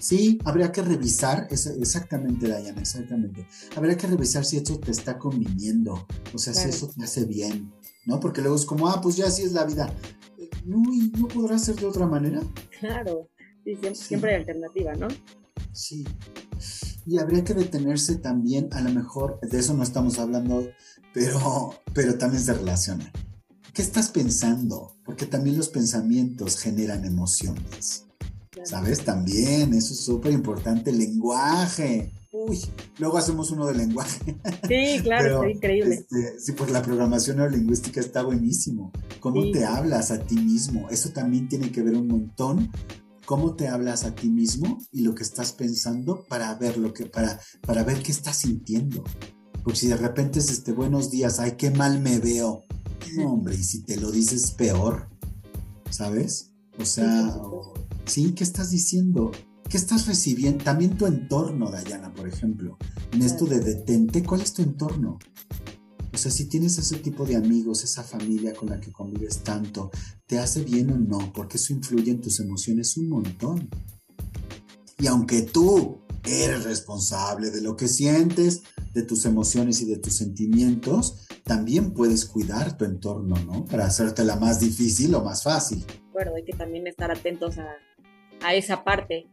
Sí, 0.00 0.38
habría 0.44 0.70
que 0.70 0.82
revisar, 0.82 1.48
exactamente, 1.50 2.46
Diana, 2.46 2.78
exactamente. 2.78 3.46
Habría 3.74 3.96
que 3.96 4.06
revisar 4.06 4.44
si 4.44 4.58
eso 4.58 4.78
te 4.78 4.90
está 4.90 5.18
conviniendo, 5.18 6.06
o 6.34 6.38
sea, 6.38 6.52
si 6.52 6.68
eso 6.68 6.88
te 6.88 7.04
hace 7.04 7.24
bien, 7.24 7.72
¿no? 8.06 8.20
Porque 8.20 8.40
luego 8.40 8.56
es 8.56 8.64
como, 8.64 8.88
ah, 8.88 9.00
pues 9.02 9.16
ya 9.16 9.26
así 9.26 9.42
es 9.42 9.52
la 9.52 9.64
vida. 9.64 9.92
No, 10.64 10.82
y 10.94 11.12
no 11.18 11.28
podrá 11.28 11.58
ser 11.58 11.76
de 11.76 11.86
otra 11.86 12.06
manera. 12.06 12.40
Claro, 12.80 13.28
siempre, 13.92 14.30
hay 14.30 14.40
alternativa, 14.40 14.94
¿no? 14.94 15.08
Sí. 15.72 16.04
Y 17.04 17.18
habría 17.18 17.44
que 17.44 17.54
detenerse 17.54 18.16
también, 18.16 18.68
a 18.72 18.80
lo 18.80 18.90
mejor, 18.90 19.38
de 19.42 19.58
eso 19.58 19.74
no 19.74 19.82
estamos 19.82 20.18
hablando, 20.18 20.68
pero, 21.12 21.74
pero 21.92 22.16
también 22.16 22.42
se 22.42 22.54
relaciona. 22.54 23.12
¿Qué 23.72 23.82
estás 23.82 24.10
pensando? 24.10 24.96
Porque 25.04 25.26
también 25.26 25.58
los 25.58 25.68
pensamientos 25.68 26.58
generan 26.58 27.04
emociones. 27.04 28.06
¿Sabes? 28.64 29.04
También, 29.04 29.74
eso 29.74 29.94
es 29.94 30.00
súper 30.00 30.32
importante, 30.32 30.92
lenguaje. 30.92 32.12
Uy, 32.32 32.60
luego 32.98 33.18
hacemos 33.18 33.50
uno 33.50 33.66
de 33.66 33.74
lenguaje. 33.74 34.36
Sí, 34.68 35.00
claro, 35.02 35.42
está 35.42 35.50
increíble. 35.50 35.94
Este, 35.94 36.38
sí, 36.38 36.52
pues 36.52 36.70
la 36.70 36.82
programación 36.82 37.38
neurolingüística 37.38 38.00
está 38.00 38.22
buenísimo. 38.22 38.92
¿Cómo 39.20 39.50
te 39.50 39.64
hablas 39.64 40.10
a 40.10 40.18
ti 40.18 40.36
mismo? 40.36 40.88
Eso 40.90 41.10
también 41.10 41.48
tiene 41.48 41.70
que 41.70 41.82
ver 41.82 41.94
un 41.94 42.08
montón 42.08 42.70
cómo 43.26 43.56
te 43.56 43.68
hablas 43.68 44.04
a 44.04 44.14
ti 44.14 44.30
mismo 44.30 44.78
y 44.92 45.02
lo 45.02 45.14
que 45.14 45.24
estás 45.24 45.52
pensando 45.52 46.24
para 46.28 46.54
ver 46.54 46.78
lo 46.78 46.94
que 46.94 47.06
para 47.06 47.40
para 47.66 47.82
ver 47.82 48.02
qué 48.02 48.12
estás 48.12 48.36
sintiendo. 48.36 49.04
Porque 49.62 49.80
si 49.80 49.88
de 49.88 49.96
repente 49.96 50.38
es 50.38 50.50
este 50.50 50.72
buenos 50.72 51.10
días, 51.10 51.40
ay, 51.40 51.56
qué 51.58 51.70
mal 51.70 52.00
me 52.00 52.18
veo. 52.18 52.64
No, 53.16 53.32
hombre, 53.32 53.56
y 53.56 53.64
si 53.64 53.82
te 53.82 53.96
lo 53.96 54.10
dices 54.10 54.52
peor, 54.52 55.08
¿sabes? 55.90 56.52
O 56.78 56.84
sea, 56.84 57.32
sí, 57.32 57.40
¿qué 58.06 58.44
estás 58.44 58.70
diciendo? 58.70 59.32
¿Qué 59.68 59.76
estás 59.76 60.06
recibiendo? 60.06 60.62
También 60.62 60.96
tu 60.96 61.06
entorno, 61.06 61.70
Dayana, 61.70 62.12
por 62.14 62.28
ejemplo. 62.28 62.78
En 63.12 63.22
esto 63.22 63.46
de 63.46 63.58
detente, 63.58 64.22
¿cuál 64.22 64.42
es 64.42 64.52
tu 64.52 64.62
entorno? 64.62 65.18
O 66.14 66.16
sea, 66.16 66.30
si 66.30 66.46
tienes 66.46 66.78
ese 66.78 66.96
tipo 66.98 67.26
de 67.26 67.36
amigos, 67.36 67.82
esa 67.82 68.04
familia 68.04 68.54
con 68.54 68.70
la 68.70 68.80
que 68.80 68.92
convives 68.92 69.42
tanto, 69.42 69.90
¿te 70.26 70.38
hace 70.38 70.62
bien 70.62 70.90
o 70.92 70.98
no? 70.98 71.32
Porque 71.32 71.56
eso 71.56 71.72
influye 71.72 72.12
en 72.12 72.20
tus 72.20 72.38
emociones 72.40 72.96
un 72.96 73.08
montón. 73.08 73.68
Y 74.98 75.08
aunque 75.08 75.42
tú 75.42 75.98
eres 76.24 76.64
responsable 76.64 77.50
de 77.50 77.60
lo 77.60 77.76
que 77.76 77.88
sientes, 77.88 78.62
de 78.94 79.02
tus 79.02 79.26
emociones 79.26 79.82
y 79.82 79.86
de 79.86 79.98
tus 79.98 80.14
sentimientos, 80.14 81.26
también 81.44 81.92
puedes 81.92 82.24
cuidar 82.24 82.78
tu 82.78 82.84
entorno, 82.84 83.36
¿no? 83.44 83.64
Para 83.66 83.86
hacértela 83.86 84.36
más 84.36 84.60
difícil 84.60 85.14
o 85.14 85.22
más 85.22 85.42
fácil. 85.42 85.84
Bueno, 86.12 86.32
hay 86.34 86.44
que 86.44 86.54
también 86.54 86.86
estar 86.86 87.10
atentos 87.10 87.58
a, 87.58 87.66
a 88.42 88.54
esa 88.54 88.84
parte. 88.84 89.26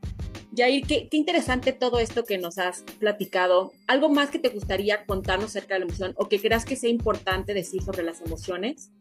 Yair, 0.52 0.86
qué, 0.86 1.08
qué 1.10 1.18
interesante 1.18 1.74
todo 1.74 2.00
esto 2.00 2.24
que 2.26 2.38
nos 2.38 2.60
has 2.60 2.84
platicado. 3.00 3.72
¿Algo 3.88 4.10
más 4.10 4.30
que 4.30 4.40
te 4.40 4.50
gustaría 4.50 5.06
contarnos 5.06 5.48
acerca 5.48 5.74
de 5.74 5.82
la 5.82 5.86
emoción 5.86 6.14
o 6.18 6.30
que 6.30 6.40
creas 6.40 6.66
que 6.66 6.76
sea 6.76 6.90
importante 6.90 7.54
decir 7.54 7.82
sobre 7.82 8.04
las 8.04 8.22
emociones? 8.22 8.92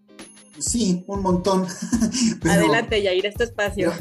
Sí, 0.59 1.05
un 1.07 1.23
montón. 1.23 1.67
Adelante, 2.49 3.03
Yair, 3.03 3.27
este 3.27 3.45
espacio. 3.45 3.93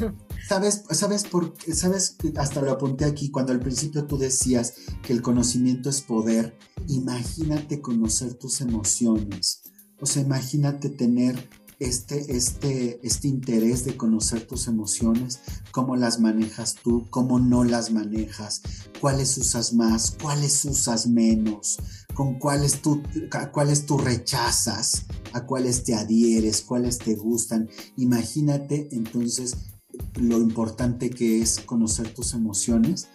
¿Sabes, 0.46 0.84
sabes, 0.90 1.24
por, 1.24 1.54
sabes, 1.72 2.16
hasta 2.36 2.60
lo 2.60 2.72
apunté 2.72 3.04
aquí, 3.04 3.30
cuando 3.30 3.52
al 3.52 3.60
principio 3.60 4.04
tú 4.04 4.18
decías 4.18 4.74
que 5.02 5.12
el 5.12 5.22
conocimiento 5.22 5.88
es 5.88 6.02
poder, 6.02 6.56
imagínate 6.88 7.80
conocer 7.80 8.34
tus 8.34 8.60
emociones. 8.60 9.62
O 10.00 10.06
sea, 10.06 10.22
imagínate 10.22 10.90
tener 10.90 11.48
este, 11.82 12.36
este, 12.36 13.00
este 13.06 13.28
interés 13.28 13.84
de 13.84 13.96
conocer 13.96 14.46
tus 14.46 14.68
emociones, 14.68 15.40
cómo 15.70 15.96
las 15.96 16.20
manejas 16.20 16.76
tú, 16.82 17.08
cómo 17.10 17.38
no 17.38 17.64
las 17.64 17.90
manejas, 17.90 18.62
cuáles 19.00 19.36
usas 19.36 19.72
más, 19.72 20.16
cuáles 20.22 20.64
usas 20.64 21.06
menos, 21.06 21.78
con 22.14 22.38
cuáles 22.38 22.82
tú, 22.82 23.02
cuáles 23.52 23.86
tú 23.86 23.98
rechazas, 23.98 25.06
a 25.32 25.44
cuáles 25.46 25.84
te 25.84 25.94
adhieres, 25.94 26.62
cuáles 26.62 26.98
te 26.98 27.14
gustan. 27.14 27.68
Imagínate 27.96 28.88
entonces 28.92 29.56
lo 30.14 30.38
importante 30.38 31.10
que 31.10 31.42
es 31.42 31.60
conocer 31.60 32.14
tus 32.14 32.34
emociones 32.34 33.08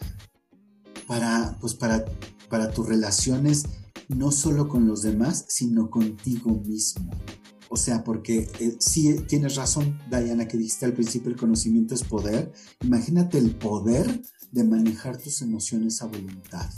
para, 1.08 1.58
pues 1.62 1.74
para, 1.74 2.04
para 2.50 2.72
tus 2.72 2.88
relaciones, 2.88 3.66
no 4.10 4.32
solo 4.32 4.68
con 4.68 4.88
los 4.88 5.02
demás, 5.02 5.46
sino 5.48 5.90
contigo 5.90 6.52
mismo. 6.52 7.12
O 7.70 7.78
sea, 7.78 8.04
porque 8.04 8.50
eh, 8.60 8.78
sí 8.80 9.22
tienes 9.28 9.56
razón, 9.56 10.00
Diana, 10.10 10.48
que 10.48 10.58
dijiste 10.58 10.86
al 10.86 10.94
principio 10.94 11.30
el 11.30 11.38
conocimiento 11.38 11.94
es 11.94 12.04
poder. 12.04 12.52
Imagínate 12.82 13.38
el 13.38 13.56
poder 13.56 14.22
de 14.52 14.64
manejar 14.64 15.18
tus 15.18 15.42
emociones 15.42 16.02
a 16.02 16.08
voluntad. 16.08 16.70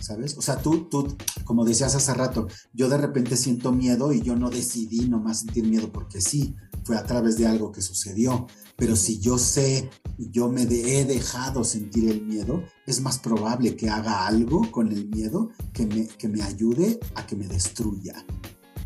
¿Sabes? 0.00 0.36
O 0.36 0.42
sea, 0.42 0.58
tú, 0.58 0.84
tú, 0.90 1.16
como 1.44 1.64
decías 1.64 1.94
hace 1.94 2.12
rato, 2.12 2.46
yo 2.74 2.90
de 2.90 2.98
repente 2.98 3.36
siento 3.36 3.72
miedo 3.72 4.12
y 4.12 4.20
yo 4.20 4.36
no 4.36 4.50
decidí 4.50 5.08
nomás 5.08 5.40
sentir 5.40 5.66
miedo 5.66 5.90
porque 5.90 6.20
sí, 6.20 6.54
fue 6.84 6.98
a 6.98 7.04
través 7.04 7.38
de 7.38 7.46
algo 7.46 7.72
que 7.72 7.80
sucedió. 7.80 8.46
Pero 8.76 8.96
si 8.96 9.18
yo 9.18 9.38
sé, 9.38 9.88
yo 10.18 10.50
me 10.50 10.62
he 10.64 11.04
dejado 11.06 11.64
sentir 11.64 12.10
el 12.10 12.22
miedo, 12.22 12.62
es 12.86 13.00
más 13.00 13.18
probable 13.18 13.76
que 13.76 13.88
haga 13.88 14.26
algo 14.26 14.70
con 14.70 14.92
el 14.92 15.08
miedo 15.08 15.48
que 15.72 15.86
me, 15.86 16.06
que 16.06 16.28
me 16.28 16.42
ayude 16.42 17.00
a 17.14 17.26
que 17.26 17.34
me 17.34 17.48
destruya 17.48 18.26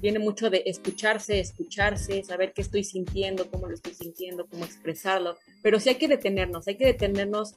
viene 0.00 0.18
mucho 0.18 0.50
de 0.50 0.62
escucharse, 0.66 1.40
escucharse, 1.40 2.22
saber 2.22 2.52
qué 2.52 2.62
estoy 2.62 2.84
sintiendo, 2.84 3.50
cómo 3.50 3.66
lo 3.66 3.74
estoy 3.74 3.94
sintiendo, 3.94 4.46
cómo 4.46 4.64
expresarlo, 4.64 5.36
pero 5.62 5.80
sí 5.80 5.90
hay 5.90 5.96
que 5.96 6.08
detenernos, 6.08 6.68
hay 6.68 6.76
que 6.76 6.86
detenernos 6.86 7.56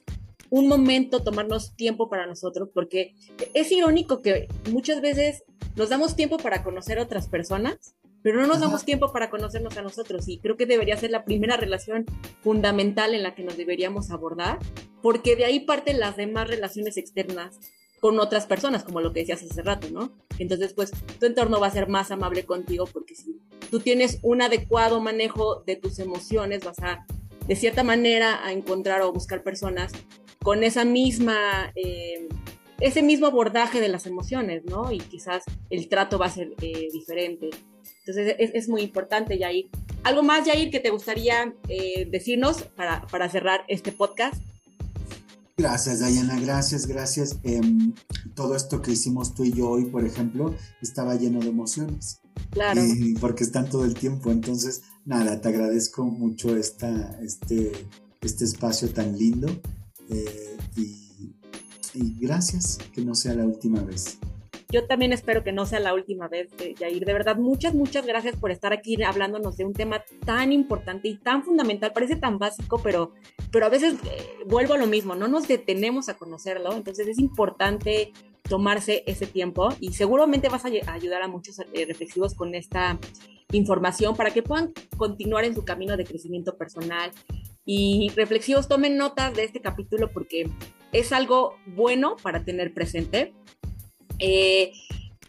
un 0.50 0.68
momento, 0.68 1.22
tomarnos 1.22 1.74
tiempo 1.76 2.10
para 2.10 2.26
nosotros, 2.26 2.68
porque 2.74 3.14
es 3.54 3.72
irónico 3.72 4.20
que 4.20 4.48
muchas 4.70 5.00
veces 5.00 5.44
nos 5.76 5.88
damos 5.88 6.14
tiempo 6.14 6.36
para 6.36 6.62
conocer 6.62 6.98
a 6.98 7.04
otras 7.04 7.26
personas, 7.26 7.94
pero 8.22 8.40
no 8.40 8.46
nos 8.46 8.60
damos 8.60 8.84
tiempo 8.84 9.12
para 9.12 9.30
conocernos 9.30 9.76
a 9.78 9.82
nosotros. 9.82 10.28
Y 10.28 10.38
creo 10.38 10.58
que 10.58 10.66
debería 10.66 10.96
ser 10.96 11.10
la 11.10 11.24
primera 11.24 11.56
relación 11.56 12.04
fundamental 12.42 13.14
en 13.14 13.22
la 13.22 13.34
que 13.34 13.42
nos 13.42 13.56
deberíamos 13.56 14.10
abordar, 14.10 14.58
porque 15.00 15.36
de 15.36 15.46
ahí 15.46 15.60
parten 15.60 15.98
las 15.98 16.16
demás 16.16 16.48
relaciones 16.48 16.98
externas 16.98 17.58
con 18.02 18.18
otras 18.18 18.46
personas, 18.46 18.82
como 18.82 19.00
lo 19.00 19.12
que 19.12 19.20
decías 19.20 19.44
hace 19.44 19.62
rato, 19.62 19.88
¿no? 19.88 20.10
Entonces, 20.40 20.74
pues 20.74 20.90
tu 21.20 21.24
entorno 21.24 21.60
va 21.60 21.68
a 21.68 21.70
ser 21.70 21.88
más 21.88 22.10
amable 22.10 22.44
contigo 22.44 22.84
porque 22.92 23.14
si 23.14 23.40
tú 23.70 23.78
tienes 23.78 24.18
un 24.22 24.42
adecuado 24.42 25.00
manejo 25.00 25.62
de 25.68 25.76
tus 25.76 26.00
emociones, 26.00 26.64
vas 26.64 26.80
a, 26.80 27.06
de 27.46 27.54
cierta 27.54 27.84
manera, 27.84 28.44
a 28.44 28.50
encontrar 28.50 29.02
o 29.02 29.12
buscar 29.12 29.44
personas 29.44 29.92
con 30.42 30.64
esa 30.64 30.84
misma, 30.84 31.72
eh, 31.76 32.28
ese 32.80 33.04
mismo 33.04 33.28
abordaje 33.28 33.80
de 33.80 33.86
las 33.86 34.04
emociones, 34.06 34.64
¿no? 34.64 34.90
Y 34.90 34.98
quizás 34.98 35.44
el 35.70 35.88
trato 35.88 36.18
va 36.18 36.26
a 36.26 36.30
ser 36.30 36.54
eh, 36.60 36.88
diferente. 36.92 37.50
Entonces, 38.00 38.34
es, 38.36 38.68
muy 38.68 38.82
importante, 38.82 39.38
Yair. 39.38 39.68
¿Algo 40.02 40.24
más, 40.24 40.44
Yair, 40.44 40.72
que 40.72 40.80
te 40.80 40.90
gustaría 40.90 41.54
eh, 41.68 42.08
decirnos 42.10 42.64
para, 42.64 43.06
para 43.06 43.28
cerrar 43.28 43.64
este 43.68 43.92
podcast? 43.92 44.42
Gracias, 45.56 46.00
Dayana, 46.00 46.40
gracias, 46.40 46.86
gracias. 46.86 47.38
Em, 47.42 47.92
todo 48.34 48.56
esto 48.56 48.80
que 48.80 48.92
hicimos 48.92 49.34
tú 49.34 49.44
y 49.44 49.52
yo 49.52 49.68
hoy, 49.68 49.86
por 49.86 50.04
ejemplo, 50.04 50.54
estaba 50.80 51.14
lleno 51.14 51.40
de 51.40 51.48
emociones. 51.48 52.18
Claro. 52.50 52.82
porque 53.20 53.44
están 53.44 53.68
todo 53.68 53.84
el 53.84 53.94
tiempo. 53.94 54.30
Entonces, 54.30 54.82
nada, 55.04 55.40
te 55.40 55.48
agradezco 55.48 56.04
mucho 56.04 56.56
esta, 56.56 57.18
este, 57.22 57.72
este 58.20 58.44
espacio 58.44 58.90
tan 58.90 59.16
lindo. 59.18 59.48
Eh, 60.08 60.56
y, 60.76 61.34
y 61.94 62.18
gracias, 62.18 62.78
que 62.94 63.04
no 63.04 63.14
sea 63.14 63.34
la 63.34 63.46
última 63.46 63.82
vez. 63.82 64.18
Yo 64.72 64.86
también 64.86 65.12
espero 65.12 65.44
que 65.44 65.52
no 65.52 65.66
sea 65.66 65.80
la 65.80 65.92
última 65.92 66.28
vez, 66.28 66.48
Jair. 66.78 67.04
De 67.04 67.12
verdad, 67.12 67.36
muchas, 67.36 67.74
muchas 67.74 68.06
gracias 68.06 68.36
por 68.36 68.50
estar 68.50 68.72
aquí 68.72 69.02
hablándonos 69.02 69.58
de 69.58 69.66
un 69.66 69.74
tema 69.74 70.02
tan 70.24 70.50
importante 70.50 71.08
y 71.08 71.18
tan 71.18 71.44
fundamental. 71.44 71.92
Parece 71.92 72.16
tan 72.16 72.38
básico, 72.38 72.80
pero, 72.82 73.12
pero 73.50 73.66
a 73.66 73.68
veces 73.68 73.94
eh, 73.94 74.38
vuelvo 74.46 74.72
a 74.72 74.78
lo 74.78 74.86
mismo, 74.86 75.14
no 75.14 75.28
nos 75.28 75.46
detenemos 75.46 76.08
a 76.08 76.14
conocerlo. 76.14 76.72
Entonces 76.72 77.06
es 77.06 77.18
importante 77.18 78.12
tomarse 78.48 79.04
ese 79.06 79.26
tiempo 79.26 79.68
y 79.78 79.92
seguramente 79.92 80.48
vas 80.48 80.64
a 80.64 80.92
ayudar 80.92 81.20
a 81.20 81.28
muchos 81.28 81.58
eh, 81.58 81.84
reflexivos 81.86 82.34
con 82.34 82.54
esta 82.54 82.98
información 83.52 84.16
para 84.16 84.30
que 84.30 84.42
puedan 84.42 84.72
continuar 84.96 85.44
en 85.44 85.54
su 85.54 85.66
camino 85.66 85.98
de 85.98 86.06
crecimiento 86.06 86.56
personal. 86.56 87.10
Y 87.66 88.10
reflexivos, 88.16 88.68
tomen 88.68 88.96
notas 88.96 89.34
de 89.34 89.44
este 89.44 89.60
capítulo 89.60 90.10
porque 90.10 90.50
es 90.92 91.12
algo 91.12 91.56
bueno 91.66 92.16
para 92.22 92.42
tener 92.42 92.72
presente 92.72 93.34
eh, 94.22 94.72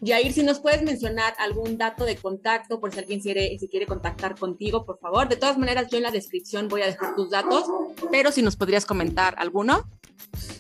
Yair, 0.02 0.34
si 0.34 0.44
nos 0.44 0.60
puedes 0.60 0.84
mencionar 0.84 1.34
algún 1.40 1.78
dato 1.78 2.06
de 2.06 2.18
contacto, 2.18 2.80
por 2.80 2.94
si 2.94 3.00
alguien 3.00 3.22
quiere, 3.22 3.58
si 3.58 3.68
quiere 3.68 3.86
contactar 3.86 4.38
contigo, 4.38 4.86
por 4.86 5.00
favor. 5.00 5.30
De 5.30 5.38
todas 5.38 5.58
maneras, 5.58 5.88
yo 5.90 5.98
en 5.98 6.04
la 6.04 6.12
descripción 6.12 6.68
voy 6.68 6.82
a 6.82 6.88
dejar 6.88 7.16
tus 7.16 7.30
datos, 7.30 7.66
pero 8.12 8.32
si 8.32 8.42
nos 8.42 8.56
podrías 8.56 8.86
comentar 8.86 9.36
alguno. 9.38 9.90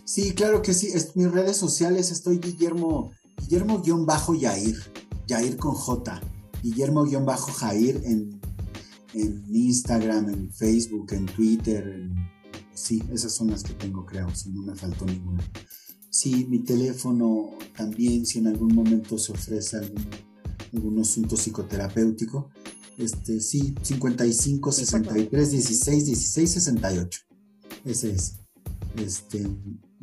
Sí, 0.06 0.34
claro 0.34 0.62
que 0.62 0.74
sí. 0.74 0.94
Mis 1.16 1.32
redes 1.32 1.58
sociales 1.58 2.10
estoy 2.12 2.40
Guillermo, 2.40 3.12
Guillermo-Yair, 3.50 4.78
Yair 5.28 5.58
con 5.58 5.74
J, 5.74 6.22
Guillermo-Jair 6.64 8.02
en, 8.06 8.40
en 9.14 9.46
Instagram, 9.54 10.30
en 10.30 10.54
Facebook, 10.54 11.12
en 11.12 11.26
Twitter. 11.26 12.10
sí, 12.74 13.04
esas 13.14 13.34
son 13.34 13.52
las 13.52 13.62
que 13.62 13.74
tengo, 13.74 14.06
creo, 14.06 14.34
si 14.34 14.50
no 14.50 14.62
me 14.62 14.76
faltó 14.76 15.06
ninguna. 15.06 15.44
Sí, 16.14 16.46
mi 16.48 16.60
teléfono 16.60 17.58
también, 17.76 18.24
si 18.28 18.38
en 18.38 18.46
algún 18.46 18.76
momento 18.76 19.18
se 19.18 19.32
ofrece 19.32 19.78
algún, 19.78 21.00
asunto 21.00 21.36
psicoterapéutico, 21.36 22.52
este, 23.00 23.40
sí, 23.40 23.74
55 23.82 24.72
63 24.72 25.52
16 25.52 26.06
16 26.06 26.52
68. 26.52 27.20
Ese 27.86 28.12
es. 28.12 28.36
Este, 28.96 29.42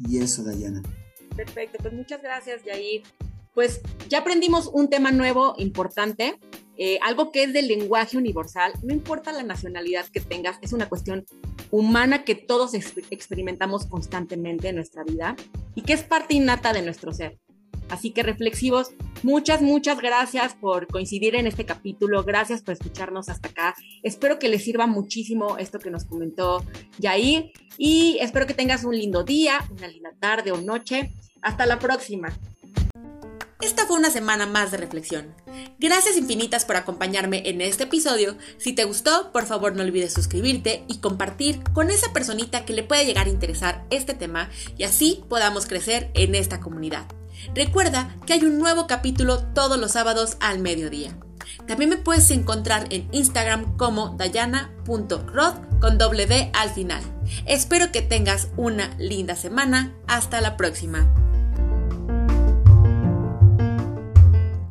y 0.09 0.19
eso, 0.19 0.43
Dayana. 0.43 0.83
Perfecto, 1.37 1.79
pues 1.81 1.95
muchas 1.95 2.21
gracias, 2.21 2.65
Yair. 2.65 3.05
Pues 3.55 3.81
ya 4.09 4.19
aprendimos 4.19 4.69
un 4.73 4.91
tema 4.91 5.13
nuevo, 5.13 5.55
importante, 5.59 6.41
eh, 6.77 6.99
algo 7.03 7.31
que 7.31 7.45
es 7.45 7.53
del 7.53 7.69
lenguaje 7.69 8.17
universal, 8.17 8.73
no 8.83 8.93
importa 8.93 9.31
la 9.31 9.45
nacionalidad 9.45 10.07
que 10.07 10.19
tengas, 10.19 10.57
es 10.61 10.73
una 10.73 10.89
cuestión 10.89 11.25
humana 11.71 12.25
que 12.25 12.35
todos 12.35 12.75
experimentamos 12.75 13.87
constantemente 13.87 14.69
en 14.69 14.77
nuestra 14.77 15.05
vida 15.05 15.37
y 15.75 15.83
que 15.83 15.93
es 15.93 16.03
parte 16.03 16.35
innata 16.35 16.73
de 16.73 16.83
nuestro 16.83 17.13
ser. 17.13 17.39
Así 17.91 18.13
que 18.13 18.23
reflexivos, 18.23 18.93
muchas, 19.25 19.63
muchas 19.63 19.99
gracias 19.99 20.55
por 20.55 20.87
coincidir 20.87 21.35
en 21.35 21.49
este 21.49 21.67
capítulo, 21.67 22.23
gracias 22.23 22.63
por 22.63 22.75
escucharnos 22.75 23.29
hasta 23.29 23.49
acá. 23.49 23.75
Espero 24.05 24.39
que 24.39 24.49
les 24.49 24.63
sirva 24.63 24.87
muchísimo 24.87 25.59
esto 25.59 25.81
que 25.81 25.91
nos 25.91 26.05
comentó 26.05 26.65
Yair 26.99 27.51
y 27.79 28.19
espero 28.21 28.47
que 28.47 28.55
tengas 28.55 28.85
un 28.85 28.97
lindo 28.97 29.25
día, 29.25 29.59
una 29.77 29.89
linda 29.89 30.13
tarde 30.21 30.53
o 30.53 30.61
noche. 30.61 31.13
Hasta 31.43 31.67
la 31.67 31.79
próxima. 31.79 32.29
Esta 33.61 33.87
fue 33.87 33.99
una 33.99 34.11
semana 34.11 34.47
más 34.47 34.71
de 34.71 34.79
reflexión. 34.79 35.35
Gracias 35.79 36.17
infinitas 36.17 36.65
por 36.65 36.77
acompañarme 36.77 37.43
en 37.45 37.61
este 37.61 37.85
episodio. 37.85 38.37
Si 38.57 38.73
te 38.73 38.85
gustó, 38.85 39.33
por 39.33 39.45
favor 39.45 39.77
no 39.77 39.83
olvides 39.83 40.15
suscribirte 40.15 40.85
y 40.89 40.99
compartir 40.99 41.63
con 41.75 41.91
esa 41.91 42.13
personita 42.13 42.65
que 42.65 42.73
le 42.73 42.85
pueda 42.85 43.03
llegar 43.03 43.27
a 43.27 43.31
interesar 43.31 43.85
este 43.91 44.15
tema 44.15 44.49
y 44.79 44.85
así 44.85 45.23
podamos 45.29 45.67
crecer 45.67 46.11
en 46.15 46.35
esta 46.35 46.61
comunidad. 46.61 47.07
Recuerda 47.55 48.17
que 48.27 48.33
hay 48.33 48.45
un 48.45 48.59
nuevo 48.59 48.87
capítulo 48.87 49.45
todos 49.55 49.79
los 49.79 49.93
sábados 49.93 50.39
al 50.41 50.59
mediodía. 50.59 51.17
También 51.67 51.91
me 51.91 51.97
puedes 51.97 52.31
encontrar 52.31 52.87
en 52.91 53.09
Instagram 53.13 53.77
como 53.77 54.11
dayana.rod 54.17 55.55
con 55.81 55.99
doble 55.99 56.27
D 56.27 56.51
al 56.55 56.71
final. 56.71 57.03
Espero 57.47 57.93
que 57.93 58.03
tengas 58.03 58.49
una 58.57 58.95
linda 58.99 59.37
semana. 59.37 59.95
Hasta 60.07 60.41
la 60.41 60.57
próxima. 60.57 61.30